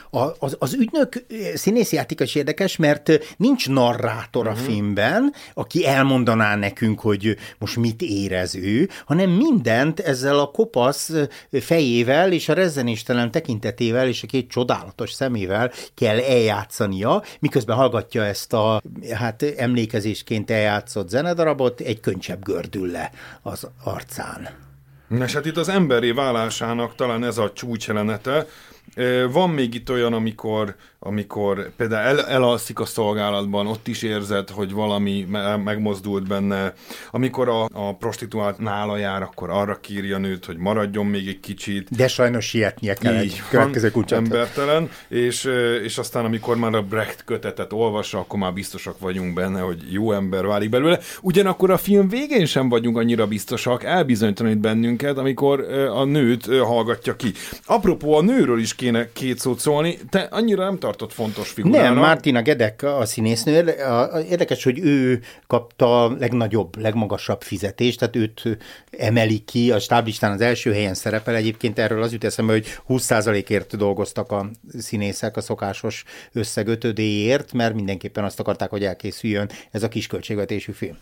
A, 0.10 0.19
az, 0.39 0.56
az 0.60 0.74
ügynök 0.74 1.26
játéka 1.91 2.24
is 2.24 2.36
érdekes, 2.36 2.76
mert 2.76 3.36
nincs 3.38 3.69
narrátor 3.69 4.48
a 4.48 4.52
uh-huh. 4.52 4.65
filmben, 4.65 5.34
aki 5.54 5.86
elmondaná 5.86 6.56
nekünk, 6.56 7.00
hogy 7.00 7.38
most 7.58 7.78
mit 7.78 8.02
érez 8.02 8.56
ő, 8.56 8.89
hanem 9.06 9.30
mindent 9.30 10.00
ezzel 10.00 10.39
a 10.39 10.52
kopasz 10.52 11.12
fejével 11.52 12.32
és 12.32 12.50
a 12.50 12.54
rezzenéstelen 12.54 13.32
tekintetével 13.32 14.08
és 14.08 14.24
a 14.24 14.28
két 14.28 14.50
csodálatos 14.50 15.12
szemével 15.12 15.72
kell 15.96 16.19
eljátszania, 16.19 17.24
miközben 17.39 17.76
hallgatja 17.76 18.24
ezt 18.26 18.54
a 18.54 18.82
hát 19.13 19.43
emlékezésként 19.58 20.52
eljátszott 20.52 21.10
zenedarabot, 21.10 21.80
egy 21.80 22.00
könycsebb 22.00 22.43
gördül 22.43 22.91
le 22.91 23.12
az 23.41 23.67
arcán. 23.84 24.50
És 25.10 25.34
hát 25.34 25.46
itt 25.46 25.58
az 25.58 25.69
emberi 25.69 26.12
válásának 26.12 26.96
talán 26.96 27.24
ez 27.24 27.38
a 27.38 27.52
csúcsjelenete, 27.54 28.48
van 29.32 29.50
még 29.50 29.74
itt 29.74 29.91
olyan, 29.91 30.13
amikor, 30.13 30.76
amikor 31.00 31.76
például 31.76 32.08
el, 32.08 32.28
elalszik 32.28 32.80
a 32.80 32.86
szolgálatban, 32.86 33.67
ott 33.67 33.88
is 33.88 34.02
érzed, 34.02 34.50
hogy 34.50 34.72
valami 34.72 35.28
megmozdult 35.63 36.28
benne. 36.28 36.74
Amikor 37.12 37.50
a, 37.50 37.63
a 37.74 37.96
prostituált 37.96 38.58
nála 38.58 38.98
jár, 38.98 39.22
akkor 39.22 39.50
arra 39.50 39.80
kírja 39.80 40.17
nőt, 40.17 40.46
hogy 40.46 40.58
maradjon 40.58 41.06
még 41.06 41.28
egy 41.28 41.39
kicsit. 41.39 41.88
De 41.96 42.08
sajnos 42.08 42.46
sietnie 42.46 42.93
kell 42.93 43.13
Így 43.13 43.19
egy 43.22 43.41
következő 43.50 43.91
embertelen. 44.10 44.89
És, 45.08 45.50
és 45.84 45.98
aztán, 45.98 46.26
amikor 46.26 46.58
már 46.58 46.74
a 46.74 46.82
Brecht 46.82 47.24
kötetet 47.24 47.74
olvassa, 47.74 48.19
akkor 48.19 48.39
már 48.39 48.54
biztosak 48.54 49.00
vagyunk 49.00 49.34
benne, 49.34 49.60
hogy 49.60 49.91
jó 49.91 50.12
ember 50.12 50.46
válik 50.46 50.69
belőle. 50.69 51.00
Ugyanakkor 51.22 51.72
a 51.72 51.78
film 51.78 52.10
végén 52.10 52.46
sem 52.46 52.69
vagyunk 52.69 52.98
annyira 52.98 53.28
biztosak, 53.28 53.84
elbizonytalanít 53.84 54.60
bennünket, 54.60 55.17
amikor 55.17 55.60
a 55.93 56.04
nőt 56.04 56.46
hallgatja 56.46 57.15
ki. 57.15 57.32
Apropó, 57.65 58.13
a 58.13 58.22
nőről 58.22 58.60
is 58.60 58.72
kéne 58.75 59.09
két 59.13 59.39
szót 59.39 59.59
szólni. 59.59 59.97
Te 60.09 60.19
annyira 60.19 60.63
nem 60.63 60.77
tartott 60.79 61.13
fontos 61.13 61.49
figurának. 61.49 61.93
Nem, 61.93 62.03
Martina 62.03 62.41
Gedek 62.41 62.83
a 62.83 63.05
színésznő. 63.05 63.75
Érdekes, 64.29 64.63
hogy 64.63 64.79
ő 64.79 65.21
kapta 65.47 66.03
a 66.03 66.15
legnagyobb, 66.19 66.81
legmagasabb 66.81 67.41
fizetést, 67.41 67.99
tehát 67.99 68.15
őt 68.15 68.57
emeli 68.91 69.39
ki, 69.39 69.71
a 69.71 69.79
stáblistán 69.79 70.31
az 70.31 70.41
első 70.41 70.73
helyen 70.73 70.93
szerepel. 70.93 71.36
Egyébként 71.36 71.79
erről 71.79 72.03
az 72.03 72.12
jut 72.12 72.23
eszembe, 72.23 72.51
hogy 72.51 72.67
20%-ért 72.89 73.77
dolgoztak 73.77 74.31
a 74.31 74.49
színészek 74.77 75.38
a 75.38 75.41
szokásos 75.41 76.03
összegötödéért, 76.31 77.53
mert 77.53 77.73
mindenképpen 77.73 78.23
azt 78.23 78.39
akarták, 78.39 78.69
hogy 78.69 78.83
elkészüljön 78.83 79.49
ez 79.71 79.83
a 79.83 79.88
kisköltségvetésű 79.88 80.71
film. 80.71 80.97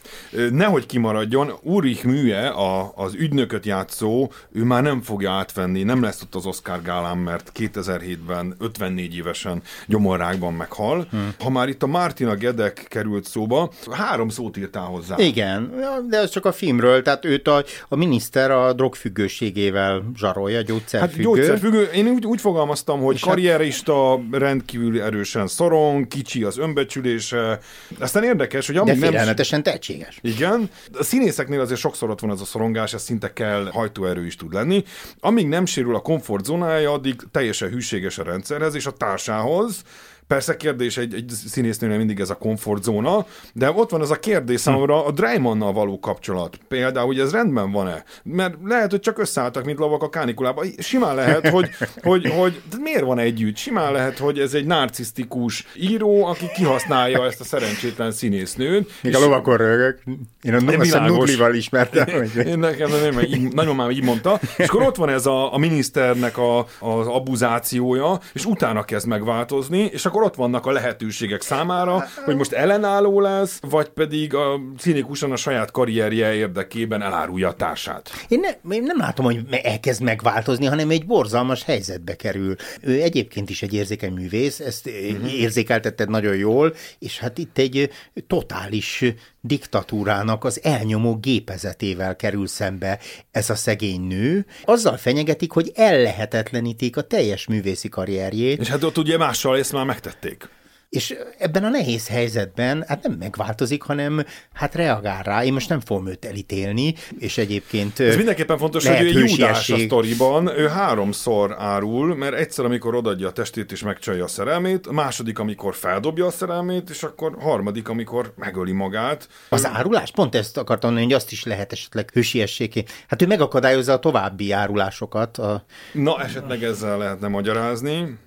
Nehogy 0.51 0.85
kimaradjon, 0.85 1.53
Ulrich 1.61 2.05
Műje, 2.05 2.47
a, 2.47 2.91
az 2.95 3.13
ügynököt 3.13 3.65
játszó, 3.65 4.31
ő 4.51 4.63
már 4.63 4.83
nem 4.83 5.01
fogja 5.01 5.31
átvenni, 5.31 5.83
nem 5.83 6.01
lesz 6.01 6.21
ott 6.21 6.35
az 6.35 6.45
Oscar 6.45 6.81
gálán, 6.81 7.17
mert 7.17 7.51
2007-ben 7.69 8.55
54 8.59 9.15
évesen 9.15 9.61
gyomorrákban 9.87 10.53
meghal. 10.53 11.07
Hmm. 11.09 11.33
Ha 11.39 11.49
már 11.49 11.69
itt 11.69 11.83
a 11.83 11.87
Martina 11.87 12.35
Gedek 12.35 12.85
került 12.87 13.25
szóba, 13.25 13.71
három 13.91 14.29
szót 14.29 14.57
írtál 14.57 14.83
hozzá. 14.85 15.15
Igen, 15.17 15.73
de 16.09 16.17
ez 16.17 16.29
csak 16.29 16.45
a 16.45 16.51
filmről, 16.51 17.01
tehát 17.01 17.25
őt 17.25 17.47
a, 17.47 17.63
a 17.87 17.95
miniszter 17.95 18.51
a 18.51 18.73
drogfüggőségével 18.73 20.03
zsarolja, 20.15 20.61
gyógyszerfüggő. 20.61 21.23
Hát 21.23 21.35
gyógyszerfüggő, 21.35 21.81
én 21.83 22.07
úgy, 22.07 22.25
úgy 22.25 22.41
fogalmaztam, 22.41 22.99
hogy 23.01 23.15
És 23.15 23.21
hát- 23.21 23.29
karrierista 23.29 24.19
rendkívül 24.31 25.01
erősen 25.01 25.47
szorong, 25.47 26.07
kicsi 26.07 26.43
az 26.43 26.57
önbecsülése. 26.57 27.59
Aztán 27.99 28.23
érdekes, 28.23 28.67
hogy 28.67 28.77
amíg 28.77 28.99
De 28.99 29.09
nem... 29.49 29.61
tehetséges. 29.63 30.19
Igen, 30.21 30.69
a 30.93 31.03
színészeknél 31.03 31.59
azért 31.59 31.79
sokszor 31.79 32.09
ott 32.09 32.19
van 32.19 32.31
ez 32.31 32.41
a 32.41 32.45
szorongás, 32.45 32.93
ez 32.93 33.01
szinte 33.01 33.33
kell 33.33 33.69
hajtóerő 33.71 34.25
is 34.25 34.35
tud 34.35 34.53
lenni. 34.53 34.83
Amíg 35.19 35.47
nem 35.47 35.65
sérül 35.65 35.95
a 35.95 35.99
komfortzónája, 35.99 36.91
addig 36.91 37.15
teljesen 37.51 37.79
hűséges 37.79 38.17
a 38.17 38.23
rendszerhez 38.23 38.75
és 38.75 38.85
a 38.85 38.91
társához, 38.91 39.83
Persze 40.31 40.57
kérdés 40.57 40.97
egy, 40.97 41.13
egy 41.13 41.29
színésznőnél 41.47 41.97
mindig 41.97 42.19
ez 42.19 42.29
a 42.29 42.35
komfortzóna, 42.35 43.25
de 43.53 43.71
ott 43.71 43.89
van 43.89 44.01
az 44.01 44.11
a 44.11 44.19
kérdés 44.19 44.59
számomra 44.59 45.05
a 45.05 45.11
Draymonnal 45.11 45.73
való 45.73 45.99
kapcsolat. 45.99 46.57
Például, 46.67 47.05
hogy 47.05 47.19
ez 47.19 47.31
rendben 47.31 47.71
van-e? 47.71 48.03
Mert 48.23 48.55
lehet, 48.63 48.91
hogy 48.91 48.99
csak 48.99 49.19
összeálltak, 49.19 49.65
mint 49.65 49.79
lovak 49.79 50.03
a 50.03 50.09
kánikulában. 50.09 50.65
Simán 50.77 51.15
lehet, 51.15 51.47
hogy, 51.47 51.69
hogy, 52.03 52.29
hogy 52.29 52.61
miért 52.79 53.03
van 53.03 53.19
együtt? 53.19 53.55
Simán 53.55 53.91
lehet, 53.91 54.17
hogy 54.17 54.39
ez 54.39 54.53
egy 54.53 54.65
narcisztikus 54.65 55.65
író, 55.75 56.25
aki 56.25 56.45
kihasználja 56.55 57.25
ezt 57.25 57.39
a 57.39 57.43
szerencsétlen 57.43 58.11
színésznőt. 58.11 58.91
Még 59.01 59.15
a 59.15 59.19
lovakon 59.19 59.57
rögök. 59.57 59.99
Én 60.41 60.53
a 60.53 60.99
Nudlival 60.99 61.55
ismertem. 61.55 62.07
Hogy... 62.09 62.45
Én 62.45 62.59
nekem 62.59 62.89
nem, 62.89 63.19
így, 63.19 63.53
nagyon 63.53 63.75
már 63.75 63.89
így 63.89 64.03
mondta. 64.03 64.39
És 64.57 64.67
akkor 64.67 64.81
ott 64.81 64.95
van 64.95 65.09
ez 65.09 65.25
a, 65.25 65.53
a 65.53 65.57
miniszternek 65.57 66.37
a, 66.37 66.59
az 66.79 67.07
abuzációja, 67.07 68.19
és 68.33 68.45
utána 68.45 68.83
kezd 68.83 69.07
megváltozni, 69.07 69.79
és 69.79 70.05
akkor 70.05 70.20
akkor 70.21 70.31
ott 70.31 70.51
vannak 70.51 70.65
a 70.65 70.71
lehetőségek 70.71 71.41
számára, 71.41 72.07
hogy 72.25 72.35
most 72.35 72.51
ellenálló 72.51 73.19
lesz, 73.19 73.59
vagy 73.61 73.89
pedig 73.89 74.33
a 74.33 74.59
cinikusan 74.77 75.31
a 75.31 75.35
saját 75.35 75.71
karrierje 75.71 76.33
érdekében 76.33 77.01
elárulja 77.01 77.47
a 77.47 77.53
társát. 77.53 78.09
Én, 78.27 78.39
ne, 78.39 78.75
én 78.75 78.83
nem 78.83 78.97
látom, 78.97 79.25
hogy 79.25 79.39
elkezd 79.63 80.01
megváltozni, 80.01 80.65
hanem 80.65 80.89
egy 80.89 81.05
borzalmas 81.05 81.63
helyzetbe 81.63 82.15
kerül. 82.15 82.55
Ő 82.81 83.01
egyébként 83.01 83.49
is 83.49 83.61
egy 83.61 83.73
érzékeny 83.73 84.13
művész, 84.13 84.59
ezt 84.59 84.87
uh-huh. 84.87 85.33
érzékeltetted 85.33 86.09
nagyon 86.09 86.35
jól, 86.35 86.73
és 86.99 87.19
hát 87.19 87.37
itt 87.37 87.57
egy 87.57 87.89
totális 88.27 89.03
diktatúrának 89.41 90.43
az 90.43 90.59
elnyomó 90.63 91.17
gépezetével 91.17 92.15
kerül 92.15 92.47
szembe 92.47 92.99
ez 93.31 93.49
a 93.49 93.55
szegény 93.55 94.01
nő. 94.01 94.45
Azzal 94.63 94.97
fenyegetik, 94.97 95.51
hogy 95.51 95.71
ellehetetlenítik 95.75 96.97
a 96.97 97.01
teljes 97.01 97.47
művészi 97.47 97.89
karrierjét. 97.89 98.59
És 98.59 98.67
hát 98.67 98.83
ott 98.83 98.97
ugye 98.97 99.17
mással 99.17 99.57
ezt 99.57 99.71
már 99.71 99.85
megtették. 99.85 100.49
És 100.91 101.15
ebben 101.37 101.63
a 101.63 101.69
nehéz 101.69 102.07
helyzetben 102.07 102.83
hát 102.87 103.03
nem 103.03 103.15
megváltozik, 103.19 103.81
hanem 103.81 104.25
hát 104.53 104.75
reagál 104.75 105.23
rá. 105.23 105.43
Én 105.43 105.53
most 105.53 105.69
nem 105.69 105.79
fogom 105.79 106.07
őt 106.07 106.25
elítélni, 106.25 106.95
és 107.19 107.37
egyébként 107.37 107.99
Ez 107.99 108.15
mindenképpen 108.15 108.57
fontos, 108.57 108.87
hogy 108.87 109.01
ő 109.01 109.19
Júdás 109.19 109.69
a 109.69 109.77
sztoriban, 109.77 110.47
ő 110.47 110.67
háromszor 110.67 111.55
árul, 111.59 112.15
mert 112.15 112.33
egyszer, 112.33 112.65
amikor 112.65 112.95
odadja 112.95 113.27
a 113.27 113.31
testét 113.31 113.71
és 113.71 113.83
megcsalja 113.83 114.23
a 114.23 114.27
szerelmét, 114.27 114.87
a 114.87 114.91
második, 114.91 115.39
amikor 115.39 115.75
feldobja 115.75 116.25
a 116.25 116.31
szerelmét, 116.31 116.89
és 116.89 117.03
akkor 117.03 117.35
harmadik, 117.39 117.89
amikor 117.89 118.33
megöli 118.35 118.71
magát. 118.71 119.27
Az 119.49 119.65
árulás? 119.65 120.11
Pont 120.11 120.35
ezt 120.35 120.57
akartam 120.57 120.89
mondani, 120.89 121.11
hogy 121.11 121.21
azt 121.21 121.31
is 121.31 121.43
lehet 121.43 121.71
esetleg 121.71 122.09
hősiességé. 122.13 122.83
Hát 123.07 123.21
ő 123.21 123.27
megakadályozza 123.27 123.93
a 123.93 123.99
további 123.99 124.51
árulásokat. 124.51 125.37
A... 125.37 125.65
Na, 125.93 126.21
esetleg 126.23 126.63
ezzel 126.63 126.97
lehetne 126.97 127.27
magyarázni. 127.27 128.17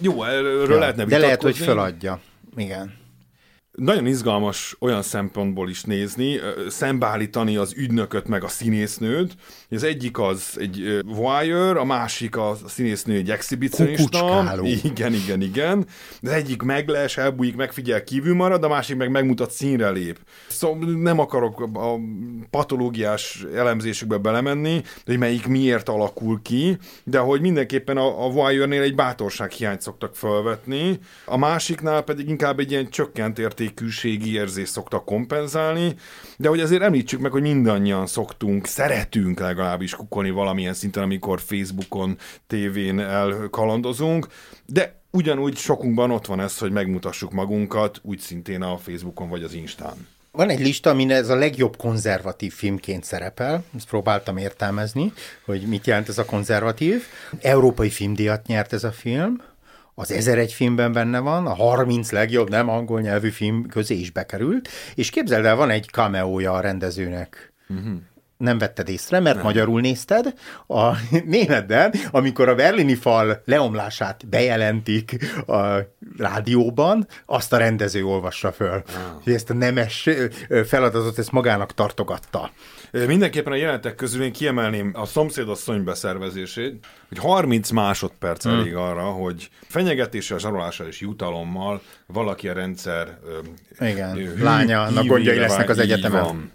Jó, 0.00 0.24
erről 0.24 0.70
ja, 0.70 0.78
lehetne 0.78 1.04
De 1.04 1.18
lehet, 1.18 1.42
hogy 1.42 1.56
feladja. 1.56 2.20
Igen. 2.56 3.00
Nagyon 3.72 4.06
izgalmas 4.06 4.76
olyan 4.78 5.02
szempontból 5.02 5.68
is 5.68 5.82
nézni, 5.82 6.40
szembeállítani 6.68 7.56
az 7.56 7.72
ügynököt 7.76 8.28
meg 8.28 8.44
a 8.44 8.48
színésznőt. 8.48 9.34
Az 9.70 9.82
egyik 9.82 10.18
az 10.18 10.56
egy 10.58 11.00
voyeur, 11.04 11.76
a 11.76 11.84
másik 11.84 12.36
a 12.36 12.56
színésznő 12.66 13.14
egy 13.14 13.30
exhibicionista. 13.30 14.60
Igen, 14.84 15.12
igen, 15.12 15.40
igen. 15.40 15.86
Az 16.22 16.28
egyik 16.28 16.62
megles, 16.62 17.16
elbújik, 17.16 17.56
megfigyel, 17.56 18.04
kívül 18.04 18.34
marad, 18.34 18.64
a 18.64 18.68
másik 18.68 18.96
meg 18.96 19.10
megmutat 19.10 19.50
színre 19.50 19.90
lép. 19.90 20.18
Szóval 20.48 20.88
nem 20.88 21.18
akarok 21.18 21.60
a 21.60 21.94
patológiás 22.50 23.44
elemzésekbe 23.54 24.16
belemenni, 24.16 24.82
hogy 25.04 25.18
melyik 25.18 25.46
miért 25.46 25.88
alakul 25.88 26.40
ki, 26.42 26.78
de 27.04 27.18
hogy 27.18 27.40
mindenképpen 27.40 27.96
a, 27.96 28.24
a 28.24 28.30
voyeurnél 28.30 28.82
egy 28.82 28.94
bátorság 28.94 29.50
hiányt 29.50 29.80
szoktak 29.80 30.16
felvetni, 30.16 30.98
a 31.24 31.36
másiknál 31.36 32.02
pedig 32.02 32.28
inkább 32.28 32.58
egy 32.58 32.70
ilyen 32.70 32.90
csökkent 32.90 33.38
értékűségi 33.62 34.32
érzés 34.32 34.68
szoktak 34.68 35.04
kompenzálni, 35.04 35.94
de 36.36 36.48
hogy 36.48 36.60
azért 36.60 36.82
említsük 36.82 37.20
meg, 37.20 37.30
hogy 37.30 37.42
mindannyian 37.42 38.06
szoktunk, 38.06 38.66
szeretünk 38.66 39.40
legalábbis 39.40 39.94
kukolni 39.94 40.30
valamilyen 40.30 40.74
szinten, 40.74 41.02
amikor 41.02 41.40
Facebookon, 41.40 42.18
tévén 42.46 43.00
elkalandozunk, 43.00 44.26
de 44.66 45.00
ugyanúgy 45.10 45.56
sokunkban 45.56 46.10
ott 46.10 46.26
van 46.26 46.40
ez, 46.40 46.58
hogy 46.58 46.72
megmutassuk 46.72 47.32
magunkat, 47.32 48.00
úgy 48.02 48.18
szintén 48.18 48.62
a 48.62 48.76
Facebookon 48.76 49.28
vagy 49.28 49.42
az 49.42 49.54
Instán. 49.54 50.06
Van 50.30 50.48
egy 50.50 50.60
lista, 50.60 50.90
amin 50.90 51.10
ez 51.10 51.28
a 51.28 51.34
legjobb 51.34 51.76
konzervatív 51.76 52.52
filmként 52.52 53.04
szerepel. 53.04 53.64
Ezt 53.76 53.88
próbáltam 53.88 54.36
értelmezni, 54.36 55.12
hogy 55.44 55.62
mit 55.62 55.86
jelent 55.86 56.08
ez 56.08 56.18
a 56.18 56.24
konzervatív. 56.24 57.02
Európai 57.40 57.90
filmdíjat 57.90 58.46
nyert 58.46 58.72
ez 58.72 58.84
a 58.84 58.92
film 58.92 59.42
az 59.94 60.10
1001 60.10 60.52
filmben 60.52 60.92
benne 60.92 61.18
van, 61.18 61.46
a 61.46 61.54
30 61.54 62.10
legjobb 62.10 62.48
nem 62.48 62.68
angol 62.68 63.00
nyelvű 63.00 63.28
film 63.28 63.66
közé 63.66 63.94
is 63.94 64.10
bekerült, 64.10 64.68
és 64.94 65.10
képzeld 65.10 65.44
el, 65.44 65.56
van 65.56 65.70
egy 65.70 65.88
cameója 65.88 66.52
a 66.52 66.60
rendezőnek. 66.60 67.52
Uh-huh. 67.68 67.92
Nem 68.36 68.58
vetted 68.58 68.88
észre, 68.88 69.20
mert 69.20 69.36
nem. 69.36 69.44
magyarul 69.44 69.80
nézted. 69.80 70.34
A 70.66 70.92
németben, 71.24 71.94
amikor 72.10 72.48
a 72.48 72.54
berlini 72.54 72.94
fal 72.94 73.42
leomlását 73.44 74.28
bejelentik 74.28 75.16
a 75.46 75.76
rádióban, 76.18 77.06
azt 77.26 77.52
a 77.52 77.56
rendező 77.56 78.04
olvassa 78.04 78.52
föl. 78.52 78.82
Ah. 79.24 79.34
Ezt 79.34 79.50
a 79.50 79.54
nemes 79.54 80.08
feladatot 80.66 81.18
ezt 81.18 81.32
magának 81.32 81.74
tartogatta. 81.74 82.50
Mindenképpen 82.92 83.52
a 83.52 83.56
jelentek 83.56 83.94
közül 83.94 84.22
én 84.22 84.32
kiemelném 84.32 84.90
a 84.94 85.06
szomszédasszony 85.06 85.84
beszervezését, 85.84 86.86
hogy 87.08 87.18
30 87.18 87.70
másodperc 87.70 88.42
hmm. 88.42 88.52
elég 88.52 88.74
arra, 88.74 89.02
hogy 89.02 89.50
fenyegetéssel, 89.68 90.38
zsarolással 90.38 90.86
és 90.86 91.00
jutalommal 91.00 91.82
valaki 92.06 92.48
a 92.48 92.52
rendszer 92.52 93.18
Igen, 93.80 94.14
hű, 94.14 94.42
lánya, 94.42 94.82
a 94.82 95.04
gondjai 95.04 95.38
lesznek 95.38 95.68
az 95.68 95.78
egyetemen. 95.78 96.22
Van. 96.22 96.52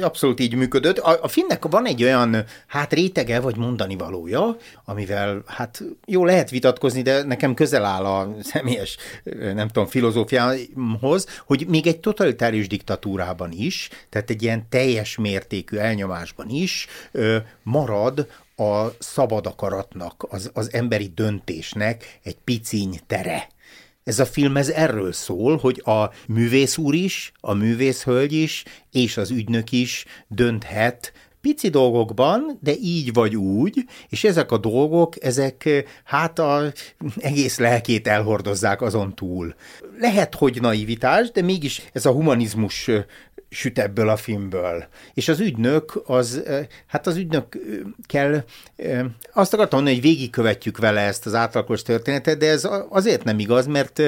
Abszolút 0.00 0.40
így 0.40 0.54
működött. 0.54 0.98
A, 0.98 1.22
a 1.22 1.28
finnek 1.28 1.64
van 1.64 1.86
egy 1.86 2.02
olyan, 2.02 2.44
hát 2.66 2.92
rétege, 2.92 3.40
vagy 3.40 3.56
mondani 3.56 3.96
valója, 3.96 4.56
amivel 4.84 5.42
hát 5.46 5.82
jó 6.06 6.24
lehet 6.24 6.50
vitatkozni, 6.50 7.02
de 7.02 7.22
nekem 7.22 7.54
közel 7.54 7.84
áll 7.84 8.04
a 8.04 8.36
személyes, 8.42 8.96
nem 9.54 9.68
tudom, 9.68 9.88
filozófiához, 9.88 11.26
hogy 11.46 11.66
még 11.68 11.86
egy 11.86 12.00
totalitárius 12.00 12.66
diktatúrában 12.66 13.50
is, 13.52 13.88
tehát 14.08 14.30
egy 14.30 14.42
ilyen 14.42 14.68
teljes 14.68 15.16
mértékű 15.16 15.76
elnyomásban 15.76 16.48
is 16.48 16.86
marad 17.62 18.26
a 18.56 18.86
szabad 18.98 19.46
akaratnak, 19.46 20.26
az, 20.28 20.50
az 20.54 20.72
emberi 20.72 21.12
döntésnek 21.14 22.18
egy 22.22 22.36
piciny 22.44 23.00
tere. 23.06 23.48
Ez 24.04 24.18
a 24.18 24.26
film 24.26 24.56
ez 24.56 24.68
erről 24.68 25.12
szól, 25.12 25.56
hogy 25.56 25.82
a 25.84 26.10
művész 26.28 26.76
úr 26.76 26.94
is, 26.94 27.32
a 27.40 27.54
művész 27.54 28.04
hölgy 28.04 28.32
is, 28.32 28.64
és 28.92 29.16
az 29.16 29.30
ügynök 29.30 29.72
is 29.72 30.04
dönthet 30.28 31.12
pici 31.40 31.68
dolgokban, 31.68 32.58
de 32.60 32.72
így 32.80 33.12
vagy 33.12 33.36
úgy, 33.36 33.84
és 34.08 34.24
ezek 34.24 34.52
a 34.52 34.58
dolgok, 34.58 35.24
ezek 35.24 35.84
hát 36.04 36.38
a 36.38 36.72
egész 37.16 37.58
lelkét 37.58 38.06
elhordozzák 38.06 38.82
azon 38.82 39.14
túl. 39.14 39.54
Lehet, 39.98 40.34
hogy 40.34 40.60
naivitás, 40.60 41.30
de 41.30 41.42
mégis 41.42 41.82
ez 41.92 42.06
a 42.06 42.12
humanizmus 42.12 42.90
süt 43.52 43.78
ebből 43.78 44.08
a 44.08 44.16
filmből. 44.16 44.86
És 45.14 45.28
az 45.28 45.40
ügynök, 45.40 46.02
az, 46.06 46.42
hát 46.86 47.06
az 47.06 47.16
ügynök 47.16 47.58
kell, 48.06 48.44
azt 49.32 49.54
akartam 49.54 49.78
mondani, 49.78 50.00
hogy 50.00 50.10
végigkövetjük 50.10 50.78
vele 50.78 51.00
ezt 51.00 51.26
az 51.26 51.34
átlagos 51.34 51.82
történetet, 51.82 52.38
de 52.38 52.48
ez 52.48 52.68
azért 52.88 53.24
nem 53.24 53.38
igaz, 53.38 53.66
mert 53.66 54.02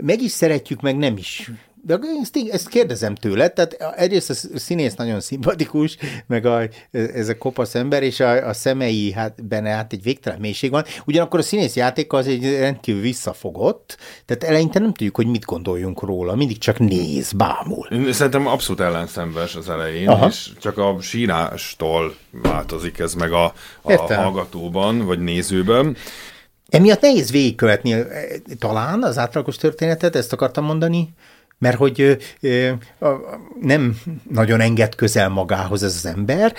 meg 0.00 0.20
is 0.20 0.30
szeretjük, 0.30 0.80
meg 0.80 0.96
nem 0.96 1.16
is 1.16 1.50
de 1.86 1.98
ezt, 2.22 2.36
ezt 2.50 2.68
kérdezem 2.68 3.14
tőle, 3.14 3.48
tehát 3.48 3.72
egyrészt 3.96 4.30
a 4.30 4.58
színész 4.58 4.94
nagyon 4.94 5.20
szimpatikus, 5.20 5.96
meg 6.26 6.46
a, 6.46 6.60
ez 6.92 7.28
a 7.28 7.38
kopasz 7.38 7.74
ember, 7.74 8.02
és 8.02 8.20
a, 8.20 8.48
a 8.48 8.52
szemei, 8.52 9.12
hát 9.12 9.46
benne 9.46 9.70
hát 9.70 9.92
egy 9.92 10.02
végtelen 10.02 10.40
mélység 10.40 10.70
van, 10.70 10.84
ugyanakkor 11.04 11.38
a 11.38 11.42
színész 11.42 11.76
játéka 11.76 12.16
az 12.16 12.26
egy 12.26 12.58
rendkívül 12.58 13.00
visszafogott, 13.00 13.96
tehát 14.24 14.44
eleinte 14.44 14.78
nem 14.78 14.92
tudjuk, 14.92 15.16
hogy 15.16 15.26
mit 15.26 15.44
gondoljunk 15.44 16.02
róla, 16.02 16.34
mindig 16.34 16.58
csak 16.58 16.78
néz, 16.78 17.32
bámul. 17.32 18.12
Szerintem 18.12 18.46
abszolút 18.46 18.80
ellenszenves 18.80 19.54
az 19.54 19.68
elején, 19.68 20.08
Aha. 20.08 20.26
és 20.26 20.50
csak 20.60 20.78
a 20.78 20.96
sírástól 21.00 22.14
változik 22.30 22.98
ez 22.98 23.14
meg 23.14 23.32
a, 23.32 23.52
a 23.82 24.14
hallgatóban, 24.14 25.04
vagy 25.04 25.18
nézőben. 25.18 25.96
Emiatt 26.68 27.00
nehéz 27.00 27.30
végigkövetni 27.30 27.96
talán 28.58 29.02
az 29.02 29.18
átlagos 29.18 29.56
történetet, 29.56 30.16
ezt 30.16 30.32
akartam 30.32 30.64
mondani, 30.64 31.14
mert 31.58 31.76
hogy 31.76 32.16
nem 33.60 34.00
nagyon 34.30 34.60
enged 34.60 34.94
közel 34.94 35.28
magához 35.28 35.82
ez 35.82 35.94
az 35.94 36.06
ember, 36.06 36.54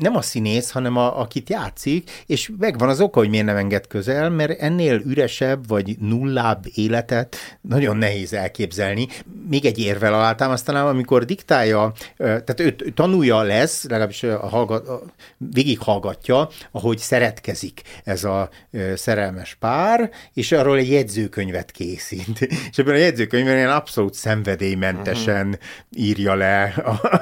nem 0.00 0.16
a 0.16 0.22
színész, 0.22 0.70
hanem 0.70 0.96
a, 0.96 1.20
akit 1.20 1.50
játszik, 1.50 2.10
és 2.26 2.50
megvan 2.58 2.88
az 2.88 3.00
oka, 3.00 3.18
hogy 3.18 3.28
miért 3.28 3.46
nem 3.46 3.56
enged 3.56 3.86
közel, 3.86 4.30
mert 4.30 4.60
ennél 4.60 5.02
üresebb 5.06 5.68
vagy 5.68 5.96
nullább 5.98 6.64
életet 6.74 7.36
nagyon 7.60 7.96
nehéz 7.96 8.32
elképzelni. 8.32 9.08
Még 9.48 9.64
egy 9.64 9.78
érvel 9.78 10.14
alátámasztanám, 10.14 10.86
amikor 10.86 11.24
diktálja, 11.24 11.92
tehát 12.16 12.60
ő 12.60 12.74
tanulja 12.94 13.42
lesz, 13.42 13.84
legalábbis 13.84 14.22
a 14.22 14.48
hallgat, 14.48 14.88
végighallgatja, 15.36 16.48
ahogy 16.70 16.98
szeretkezik 16.98 17.82
ez 18.04 18.24
a 18.24 18.48
szerelmes 18.94 19.54
pár, 19.54 20.10
és 20.34 20.52
arról 20.52 20.78
egy 20.78 20.90
jegyzőkönyvet 20.90 21.70
készít. 21.70 22.40
És 22.70 22.78
ebben 22.78 22.94
a 22.94 22.98
jegyzőkönyvben 22.98 23.56
ilyen 23.56 23.70
abszolút 23.70 24.14
szenvedélymentesen 24.14 25.46
uh-huh. 25.46 25.60
írja 25.90 26.34
le 26.34 26.74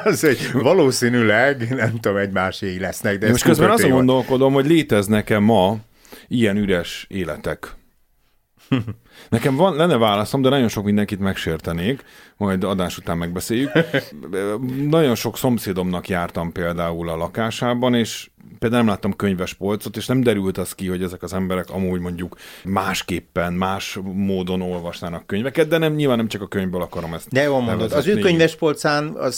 az, 0.05 0.21
hogy 0.21 0.51
valószínűleg, 0.53 1.75
nem 1.75 2.01
tudom, 2.01 2.19
egymás 2.69 2.87
lesznek. 2.87 3.19
De 3.19 3.29
Most 3.29 3.43
közben 3.43 3.71
azon 3.71 3.91
gondolkodom, 3.91 4.53
hogy 4.53 4.67
léteznek-e 4.67 5.39
ma 5.39 5.77
ilyen 6.29 6.57
üres 6.57 7.07
életek. 7.09 7.77
Nekem 9.29 9.57
van, 9.57 9.77
lenne 9.77 9.97
válaszom, 9.97 10.43
de 10.43 10.49
nagyon 10.49 10.69
sok 10.69 10.85
mindenkit 10.85 11.19
megsértenék, 11.19 12.05
majd 12.37 12.65
adás 12.65 12.99
után 12.99 13.19
megbeszéljük. 13.19 13.71
nagyon 14.97 15.15
sok 15.15 15.37
szomszédomnak 15.37 16.09
jártam 16.09 16.53
például 16.53 17.09
a 17.09 17.17
lakásában, 17.17 17.95
és 17.95 18.31
például 18.59 18.83
nem 18.83 18.91
láttam 18.93 19.17
könyves 19.17 19.55
polcot, 19.55 19.97
és 19.97 20.07
nem 20.07 20.21
derült 20.21 20.59
az 20.59 20.75
ki, 20.75 20.89
hogy 20.89 21.03
ezek 21.03 21.23
az 21.23 21.33
emberek 21.33 21.71
amúgy 21.71 22.01
mondjuk 22.01 22.37
másképpen, 22.65 23.53
más 23.53 23.99
módon 24.03 24.63
olvasnának 24.63 25.27
könyveket, 25.27 25.69
de 25.69 25.79
nem 25.79 25.95
nyilván 25.95 26.17
nem 26.17 26.29
csak 26.29 26.43
a 26.43 26.47
könyvből 26.47 26.83
akarom 26.83 27.15
ezt. 27.15 27.29
De 27.29 27.43
jól 27.43 27.61
mondod, 27.61 27.93
az 27.93 28.07
ő 28.07 28.19
könyves 28.19 28.57
polcán 28.57 29.07
a 29.07 29.31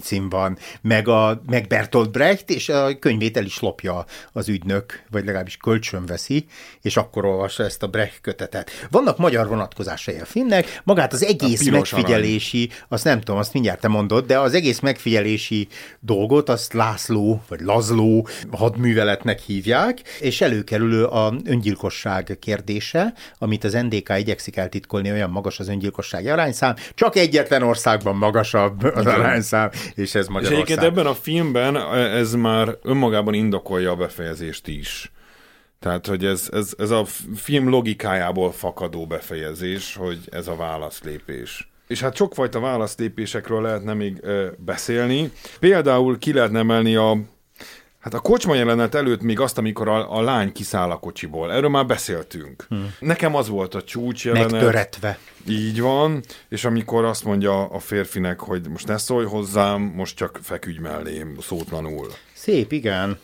cím 0.00 0.28
van, 0.28 0.58
meg, 0.82 1.08
a, 1.08 1.42
meg 1.46 1.66
Bertolt 1.66 2.10
Brecht, 2.10 2.50
és 2.50 2.68
a 2.68 2.98
könyvét 2.98 3.36
el 3.36 3.44
is 3.44 3.60
lopja 3.60 4.04
az 4.32 4.48
ügynök, 4.48 5.02
vagy 5.10 5.24
legalábbis 5.24 5.56
kölcsön 5.56 6.06
veszi, 6.06 6.46
és 6.82 6.96
akkor 6.96 7.24
olvassa 7.24 7.64
ezt 7.64 7.82
a 7.82 7.86
Brecht 7.86 8.20
kötetet. 8.20 8.70
Vannak 8.90 9.18
magyar 9.18 9.48
vonatkozásai 9.48 10.18
a 10.18 10.24
filmnek, 10.24 10.80
magát 10.84 11.12
az 11.12 11.24
egész 11.24 11.68
megfigyelési, 11.68 12.62
arany. 12.62 12.84
azt 12.88 13.04
nem 13.04 13.18
tudom, 13.18 13.36
azt 13.36 13.52
mindjárt 13.52 13.80
te 13.80 13.88
mondod, 13.88 14.26
de 14.26 14.38
az 14.38 14.54
egész 14.54 14.80
megfigyelési 14.80 15.68
dolgot, 16.00 16.48
azt 16.48 16.72
László, 16.72 17.42
vagy 17.48 17.60
Lazló 17.60 18.28
hadműveletnek 18.66 19.40
hívják, 19.40 19.98
és 20.20 20.40
előkerülő 20.40 21.04
a 21.04 21.34
öngyilkosság 21.44 22.36
kérdése, 22.40 23.12
amit 23.38 23.64
az 23.64 23.72
NDK 23.72 24.12
igyekszik 24.18 24.56
eltitkolni, 24.56 25.10
olyan 25.10 25.30
magas 25.30 25.58
az 25.58 25.68
öngyilkossági 25.68 26.28
arányszám, 26.28 26.74
csak 26.94 27.16
egyetlen 27.16 27.62
országban 27.62 28.16
magasabb 28.16 28.82
az 28.84 29.00
Igen. 29.00 29.14
arányszám, 29.14 29.70
és 29.94 30.14
ez 30.14 30.26
Magyarország. 30.26 30.42
És 30.42 30.50
egyébként 30.50 30.92
ebben 30.92 31.06
a 31.06 31.14
filmben 31.14 31.76
ez 31.94 32.34
már 32.34 32.68
önmagában 32.82 33.34
indokolja 33.34 33.90
a 33.90 33.96
befejezést 33.96 34.68
is. 34.68 35.10
Tehát, 35.80 36.06
hogy 36.06 36.24
ez, 36.24 36.48
ez, 36.52 36.74
ez 36.78 36.90
a 36.90 37.04
film 37.34 37.68
logikájából 37.68 38.52
fakadó 38.52 39.06
befejezés, 39.06 39.96
hogy 39.96 40.18
ez 40.30 40.48
a 40.48 40.56
válaszlépés. 40.56 41.70
És 41.86 42.00
hát 42.00 42.16
sokfajta 42.16 42.60
válaszlépésekről 42.60 43.62
lehetne 43.62 43.94
még 43.94 44.18
ö, 44.20 44.46
beszélni. 44.58 45.32
Például 45.60 46.18
ki 46.18 46.32
lehetne 46.32 46.58
emelni 46.58 46.96
a 46.96 47.18
Hát 48.06 48.14
a 48.14 48.20
kocsma 48.20 48.54
jelenet 48.54 48.94
előtt 48.94 49.22
még 49.22 49.40
azt, 49.40 49.58
amikor 49.58 49.88
a, 49.88 50.16
a 50.16 50.20
lány 50.20 50.52
kiszáll 50.52 50.90
a 50.90 50.96
kocsiból. 50.96 51.52
Erről 51.52 51.68
már 51.68 51.86
beszéltünk. 51.86 52.66
Hmm. 52.68 52.94
Nekem 52.98 53.34
az 53.34 53.48
volt 53.48 53.74
a 53.74 53.82
csúcs 53.82 54.24
jelenet. 54.24 54.50
Megtöretve. 54.50 55.18
Így 55.48 55.80
van, 55.80 56.22
és 56.48 56.64
amikor 56.64 57.04
azt 57.04 57.24
mondja 57.24 57.64
a 57.64 57.78
férfinek, 57.78 58.40
hogy 58.40 58.68
most 58.68 58.86
ne 58.86 58.98
szólj 58.98 59.26
hozzám, 59.26 59.80
most 59.80 60.16
csak 60.16 60.38
feküdj 60.42 60.78
mellém, 60.78 61.36
szótlanul. 61.40 62.06
Szép, 62.34 62.72
igen. 62.72 63.18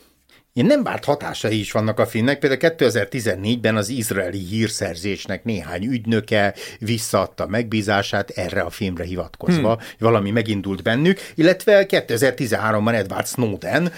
Ilyen 0.54 0.66
nem 0.66 0.82
várt 0.82 1.04
hatásai 1.04 1.58
is 1.58 1.72
vannak 1.72 1.98
a 1.98 2.06
filmnek, 2.06 2.38
például 2.38 2.74
2014-ben 2.78 3.76
az 3.76 3.88
izraeli 3.88 4.38
hírszerzésnek 4.38 5.44
néhány 5.44 5.84
ügynöke 5.84 6.54
visszaadta 6.78 7.46
megbízását 7.46 8.30
erre 8.30 8.60
a 8.60 8.70
filmre 8.70 9.04
hivatkozva, 9.04 9.74
hmm. 9.74 9.86
valami 9.98 10.30
megindult 10.30 10.82
bennük, 10.82 11.20
illetve 11.34 11.86
2013-ban 11.88 12.94
Edward 12.94 13.26
Snowden, 13.26 13.92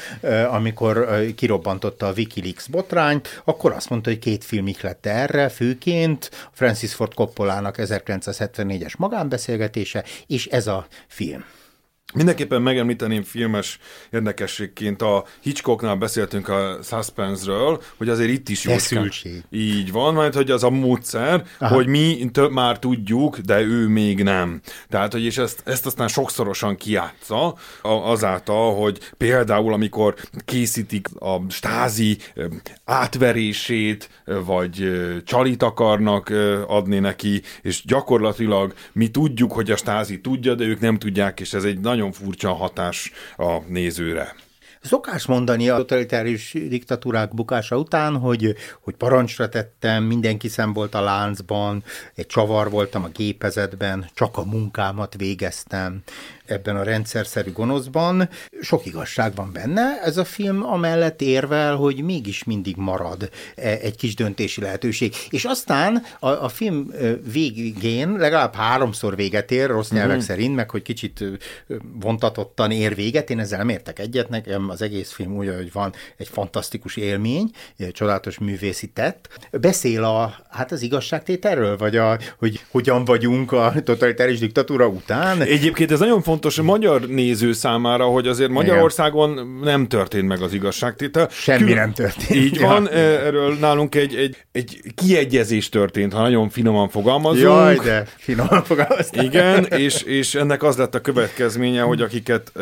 amikor 0.51 1.25
kirobbantotta 1.37 2.07
a 2.07 2.13
Wikileaks 2.17 2.69
botrányt, 2.69 3.43
akkor 3.45 3.73
azt 3.73 3.91
mondta, 3.91 4.11
hogy 4.11 4.19
két 4.19 4.45
film 4.45 4.67
ihlette 4.67 5.11
erre, 5.11 5.49
főként 5.49 6.31
Francis 6.53 6.95
Ford 6.95 7.15
Coppolának 7.15 7.75
1974-es 7.79 8.97
magánbeszélgetése, 8.97 10.05
és 10.27 10.47
ez 10.47 10.67
a 10.67 10.87
film. 11.07 11.45
Mindenképpen 12.15 12.63
megemlíteném 12.63 13.23
filmes 13.23 13.79
érdekességként, 14.11 15.03
a 15.03 15.25
Hitchcocknál 15.41 15.97
beszéltünk 15.97 16.49
a 16.49 16.79
suspense-ről, 16.83 17.83
hogy 17.97 18.09
azért 18.09 18.31
itt 18.31 18.49
is 18.49 18.65
jó. 18.65 18.73
Így 19.51 19.93
van, 19.93 20.15
mert 20.15 20.35
hogy 20.35 20.51
az 20.51 20.63
a 20.63 20.71
módszer, 20.71 21.45
Aha. 21.59 21.75
hogy 21.75 21.87
mi 21.87 22.29
több 22.33 22.53
már 22.53 22.79
tudjuk, 22.79 23.39
de 23.39 23.61
ő 23.61 23.89
még 23.89 24.23
nem. 24.23 24.61
Tehát, 24.89 25.13
hogy 25.13 25.25
és 25.25 25.39
ezt, 25.39 25.63
ezt 25.65 25.87
aztán 25.87 26.09
sokszorosan 26.09 26.77
kiátsza 26.77 27.55
azáltal, 27.83 28.75
hogy 28.75 28.99
például 29.17 29.73
amikor 29.73 30.15
készítik 30.45 31.09
a 31.19 31.51
stázi 31.51 32.19
átverését, 32.85 34.09
vagy 34.25 34.93
csalit 35.25 35.63
akarnak 35.63 36.33
adni 36.67 36.99
neki, 36.99 37.43
és 37.63 37.85
gyakorlatilag 37.85 38.75
mi 38.93 39.09
tudjuk, 39.09 39.53
hogy 39.53 39.71
a 39.71 39.77
stázi 39.77 40.21
tudja, 40.21 40.55
de 40.55 40.65
ők 40.65 40.81
nem 40.81 40.99
tudják, 40.99 41.41
és 41.41 41.53
ez 41.53 41.65
egy 41.65 41.79
nagyon 41.79 42.04
nagyon 42.05 42.27
furcsa 42.27 42.53
hatás 42.53 43.13
a 43.37 43.59
nézőre. 43.69 44.35
Szokás 44.81 45.27
mondani 45.27 45.69
a 45.69 45.77
totalitárius 45.77 46.53
diktatúrák 46.53 47.35
bukása 47.35 47.77
után, 47.77 48.17
hogy, 48.17 48.55
hogy 48.81 48.95
parancsra 48.95 49.49
tettem, 49.49 50.03
mindenki 50.05 50.49
szem 50.49 50.73
volt 50.73 50.95
a 50.95 51.01
láncban, 51.01 51.85
egy 52.15 52.27
csavar 52.27 52.71
voltam 52.71 53.05
a 53.05 53.09
gépezetben, 53.09 54.11
csak 54.15 54.37
a 54.37 54.45
munkámat 54.45 55.15
végeztem, 55.17 56.03
ebben 56.47 56.77
a 56.77 56.83
rendszerszerű 56.83 57.53
gonoszban. 57.53 58.29
Sok 58.61 58.87
igazság 58.87 59.35
van 59.35 59.53
benne. 59.53 60.01
Ez 60.03 60.17
a 60.17 60.25
film 60.25 60.65
amellett 60.65 61.21
érvel, 61.21 61.77
hogy 61.77 62.03
mégis 62.03 62.45
mindig 62.45 62.77
marad 62.77 63.31
e, 63.57 63.69
egy 63.83 63.97
kis 63.97 64.15
döntési 64.15 64.61
lehetőség. 64.61 65.15
És 65.31 65.45
aztán 65.45 66.03
a, 66.19 66.29
a 66.29 66.49
film 66.49 66.93
végén 67.33 68.17
legalább 68.17 68.55
háromszor 68.55 69.17
véget 69.17 69.51
ér, 69.51 69.69
rossz 69.69 69.91
nyelvek 69.91 70.17
uh-huh. 70.17 70.29
szerint, 70.29 70.55
meg 70.55 70.71
hogy 70.71 70.83
kicsit 70.83 71.25
vontatottan 72.01 72.71
ér 72.71 72.95
véget. 72.95 73.31
Én 73.31 73.39
ezzel 73.39 73.59
nem 73.59 73.69
értek 73.69 73.99
egyet, 73.99 74.29
nekem 74.29 74.71
az 74.71 74.83
egész 74.83 75.13
film 75.13 75.37
úgy, 75.37 75.55
hogy 75.55 75.73
van 75.73 75.93
egy 76.17 76.29
fantasztikus 76.29 76.97
élmény, 76.97 77.51
egy 77.77 77.93
csodálatos 77.93 78.39
művészi 78.39 78.87
tett. 78.87 79.49
Beszél 79.51 80.05
a, 80.05 80.35
hát 80.51 80.73
az 80.73 80.83
igazságtételről, 80.83 81.77
vagy 81.77 81.97
a, 81.97 82.19
hogy 82.39 82.65
hogyan 82.71 83.05
vagyunk 83.05 83.53
a 83.53 83.73
totalitáris 83.85 84.39
diktatúra 84.39 84.87
után. 84.87 85.41
Egyébként 85.41 85.91
ez 85.91 85.99
nagyon 85.99 86.23
fontos 86.23 86.34
fontos 86.35 86.59
a 86.59 86.63
magyar 86.63 87.01
néző 87.01 87.53
számára, 87.53 88.05
hogy 88.05 88.27
azért 88.27 88.51
Magyarországon 88.51 89.59
nem 89.63 89.87
történt 89.87 90.29
meg 90.29 90.41
az 90.41 90.53
igazságtétel. 90.53 91.29
Semmi 91.31 91.65
Kül- 91.65 91.75
nem 91.75 91.93
történt. 91.93 92.31
Így 92.31 92.55
ja. 92.55 92.67
van, 92.67 92.89
erről 92.91 93.55
nálunk 93.55 93.95
egy, 93.95 94.15
egy, 94.15 94.37
egy 94.53 94.81
kiegyezés 94.95 95.69
történt, 95.69 96.13
ha 96.13 96.21
nagyon 96.21 96.49
finoman 96.49 96.89
fogalmazunk. 96.89 97.43
Jaj, 97.43 97.77
de 97.77 98.07
finoman 98.17 98.65
fogalmaztunk. 98.65 99.25
Igen, 99.25 99.65
és, 99.65 100.03
és 100.03 100.35
ennek 100.35 100.63
az 100.63 100.77
lett 100.77 100.95
a 100.95 101.01
következménye, 101.01 101.83
hogy 101.83 102.03
akiket 102.03 102.53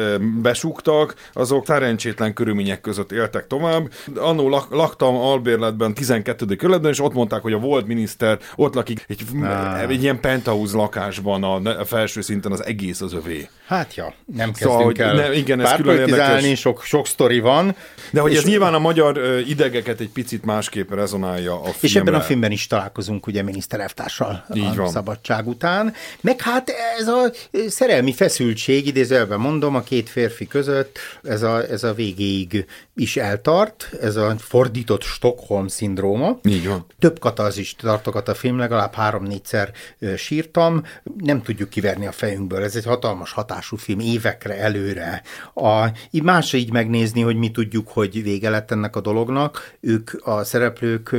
besúgtak, 0.43 1.15
azok 1.33 1.67
szerencsétlen 1.67 2.35
körülmények 2.35 2.81
között 2.81 3.13
éltek 3.13 3.47
tovább. 3.47 3.91
Annó 4.17 4.49
lak, 4.49 4.71
laktam 4.71 5.17
albérletben, 5.17 5.95
12. 5.95 6.57
kerületben, 6.57 6.91
és 6.91 7.01
ott 7.01 7.15
mondták, 7.15 7.43
hogy 7.43 7.53
a 7.53 7.59
volt 7.59 7.87
miniszter 7.87 8.39
ott 8.57 8.75
lakik 8.75 9.05
egy, 9.09 9.23
ah. 9.43 9.81
egy 9.81 10.03
ilyen 10.03 10.21
penthouse 10.21 10.77
lakásban 10.77 11.43
a 11.65 11.85
felső 11.85 12.21
szinten 12.21 12.53
az 12.53 12.65
egész 12.65 13.01
az 13.01 13.13
övé. 13.13 13.49
Hát 13.73 13.95
ja, 13.95 14.15
nem 14.35 14.53
szóval, 14.55 14.93
kezdünk 14.93 14.99
el 14.99 15.29
ne, 15.29 15.37
igen, 15.37 15.61
ez 15.61 15.73
külön 15.73 16.55
sok, 16.55 16.83
sok 16.83 17.07
sztori 17.07 17.41
van. 17.41 17.77
De 18.11 18.21
hogy 18.21 18.33
és 18.33 18.39
ez 18.39 18.45
nyilván 18.45 18.75
a 18.75 18.79
magyar 18.79 19.43
idegeket 19.47 20.01
egy 20.01 20.09
picit 20.09 20.45
másképp 20.45 20.91
rezonálja 20.91 21.53
a 21.53 21.57
filmre. 21.57 21.79
És 21.81 21.97
ebben 21.97 22.15
a 22.15 22.21
filmben 22.21 22.51
is 22.51 22.67
találkozunk 22.67 23.27
ugye 23.27 23.43
miniszterelvtársal 23.43 24.45
a 24.49 24.75
van. 24.75 24.89
szabadság 24.89 25.49
után. 25.49 25.95
Meg 26.21 26.41
hát 26.41 26.73
ez 26.99 27.07
a 27.09 27.31
szerelmi 27.69 28.13
feszültség, 28.13 28.87
idézőjelben 28.87 29.41
mondom, 29.41 29.75
a 29.75 29.81
két 29.81 30.09
férfi 30.09 30.47
között, 30.47 30.99
ez 31.23 31.43
a, 31.43 31.69
ez 31.69 31.83
a 31.85 31.95
végéig 31.95 32.67
is 32.95 33.17
eltart, 33.17 33.91
ez 34.01 34.17
a 34.17 34.35
fordított 34.39 35.03
Stockholm 35.03 35.69
szindróma. 35.69 36.39
Így 36.45 36.69
van. 36.69 36.87
Több 36.99 37.19
katarzist 37.19 37.77
tartogat 37.81 38.29
a 38.29 38.35
film, 38.35 38.59
legalább 38.59 38.95
három-négyszer 38.95 39.71
sírtam, 40.17 40.85
nem 41.19 41.43
tudjuk 41.43 41.69
kiverni 41.69 42.07
a 42.07 42.13
fejünkből. 42.13 42.63
Ez 42.63 42.77
egy 42.77 42.85
hatalmas 42.85 43.33
hatású 43.63 43.77
film 43.77 43.99
évekre 43.99 44.59
előre. 44.59 45.23
A, 45.55 45.91
így 46.11 46.23
másra 46.23 46.59
így 46.59 46.73
megnézni, 46.73 47.21
hogy 47.21 47.37
mi 47.37 47.51
tudjuk, 47.51 47.89
hogy 47.89 48.23
vége 48.23 48.51
lett 48.51 48.71
ennek 48.71 48.97
a 48.97 49.01
dolognak. 49.01 49.75
Ők, 49.81 50.11
a 50.23 50.45
szereplők 50.45 51.17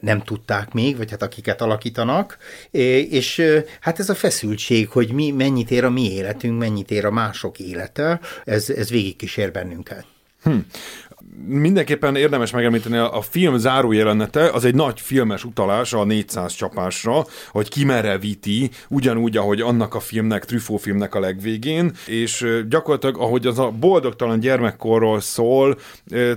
nem 0.00 0.22
tudták 0.22 0.72
még, 0.72 0.96
vagy 0.96 1.10
hát 1.10 1.22
akiket 1.22 1.60
alakítanak, 1.60 2.38
és 3.10 3.42
hát 3.80 3.98
ez 3.98 4.08
a 4.08 4.14
feszültség, 4.14 4.88
hogy 4.88 5.12
mi 5.12 5.30
mennyit 5.30 5.70
ér 5.70 5.84
a 5.84 5.90
mi 5.90 6.12
életünk, 6.12 6.58
mennyit 6.58 6.90
ér 6.90 7.04
a 7.04 7.10
mások 7.10 7.58
élete, 7.58 8.20
ez, 8.44 8.70
ez 8.70 8.90
végigkísér 8.90 9.52
bennünket. 9.52 10.04
Hm 10.42 10.58
mindenképpen 11.46 12.16
érdemes 12.16 12.50
megemlíteni, 12.50 12.96
a 12.96 13.20
film 13.20 13.56
záró 13.58 13.92
jelenete 13.92 14.50
az 14.50 14.64
egy 14.64 14.74
nagy 14.74 15.00
filmes 15.00 15.44
utalás 15.44 15.92
a 15.92 16.04
400 16.04 16.54
csapásra, 16.54 17.26
hogy 17.50 17.68
kimerevíti, 17.68 18.70
ugyanúgy, 18.88 19.36
ahogy 19.36 19.60
annak 19.60 19.94
a 19.94 20.00
filmnek, 20.00 20.44
Truffaut 20.44 20.80
filmnek 20.80 21.14
a 21.14 21.20
legvégén, 21.20 21.92
és 22.06 22.46
gyakorlatilag, 22.68 23.18
ahogy 23.18 23.46
az 23.46 23.58
a 23.58 23.70
boldogtalan 23.70 24.40
gyermekkorról 24.40 25.20
szól, 25.20 25.78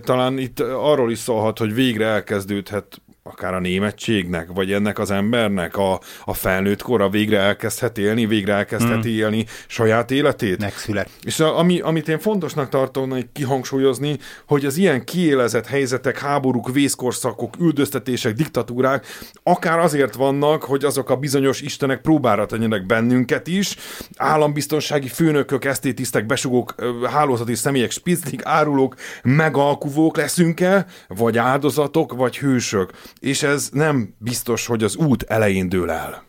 talán 0.03 0.37
itt 0.37 0.59
arról 0.59 1.11
is 1.11 1.19
szólhat, 1.19 1.57
hogy 1.57 1.73
végre 1.73 2.05
elkezdődhet 2.05 3.01
akár 3.29 3.53
a 3.53 3.59
németségnek, 3.59 4.47
vagy 4.53 4.71
ennek 4.71 4.99
az 4.99 5.11
embernek 5.11 5.77
a, 5.77 5.99
a 6.25 6.33
felnőtt 6.33 6.81
kora 6.81 7.09
végre 7.09 7.39
elkezdhet 7.39 7.97
élni, 7.97 8.25
végre 8.25 8.53
elkezdheti 8.53 9.09
hmm. 9.09 9.19
élni 9.19 9.45
saját 9.67 10.11
életét. 10.11 10.59
Megszület. 10.59 11.09
És 11.21 11.39
a, 11.39 11.57
ami, 11.57 11.79
amit 11.79 12.07
én 12.07 12.19
fontosnak 12.19 12.69
tartom 12.69 13.13
kihangsúlyozni, 13.33 14.17
hogy 14.47 14.65
az 14.65 14.77
ilyen 14.77 15.03
kiélezett 15.03 15.65
helyzetek, 15.65 16.19
háborúk, 16.19 16.71
vészkorszakok, 16.71 17.53
üldöztetések, 17.59 18.33
diktatúrák 18.33 19.05
akár 19.43 19.79
azért 19.79 20.15
vannak, 20.15 20.63
hogy 20.63 20.85
azok 20.85 21.09
a 21.09 21.15
bizonyos 21.15 21.61
istenek 21.61 22.01
próbára 22.01 22.45
tegyenek 22.45 22.85
bennünket 22.85 23.47
is, 23.47 23.75
állambiztonsági 24.17 25.07
főnökök, 25.07 25.65
esztétisztek, 25.65 26.25
besugók, 26.25 26.75
hálózati 27.03 27.55
személyek, 27.55 27.91
spiclik, 27.91 28.45
árulók, 28.45 28.95
megalkuvók 29.23 30.17
leszünk-e, 30.17 30.85
vagy 31.07 31.37
áldozatok, 31.37 32.13
vagy 32.13 32.37
hősök 32.37 32.91
és 33.19 33.43
ez 33.43 33.69
nem 33.73 34.15
biztos, 34.17 34.65
hogy 34.65 34.83
az 34.83 34.95
út 34.95 35.23
elején 35.23 35.69
dől 35.69 35.91
el. 35.91 36.23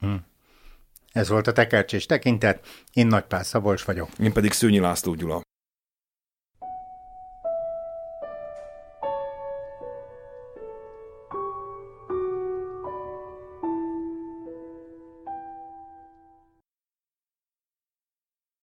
Hm. 0.00 0.14
Ez 1.12 1.28
volt 1.28 1.46
a 1.46 1.52
tekercsés 1.52 2.06
tekintet, 2.06 2.66
én 2.92 3.06
Nagypál 3.06 3.42
Szabolcs 3.42 3.82
vagyok. 3.82 4.08
Én 4.18 4.32
pedig 4.32 4.52
Szőnyi 4.52 4.78
László 4.78 5.14
Gyula. 5.14 5.40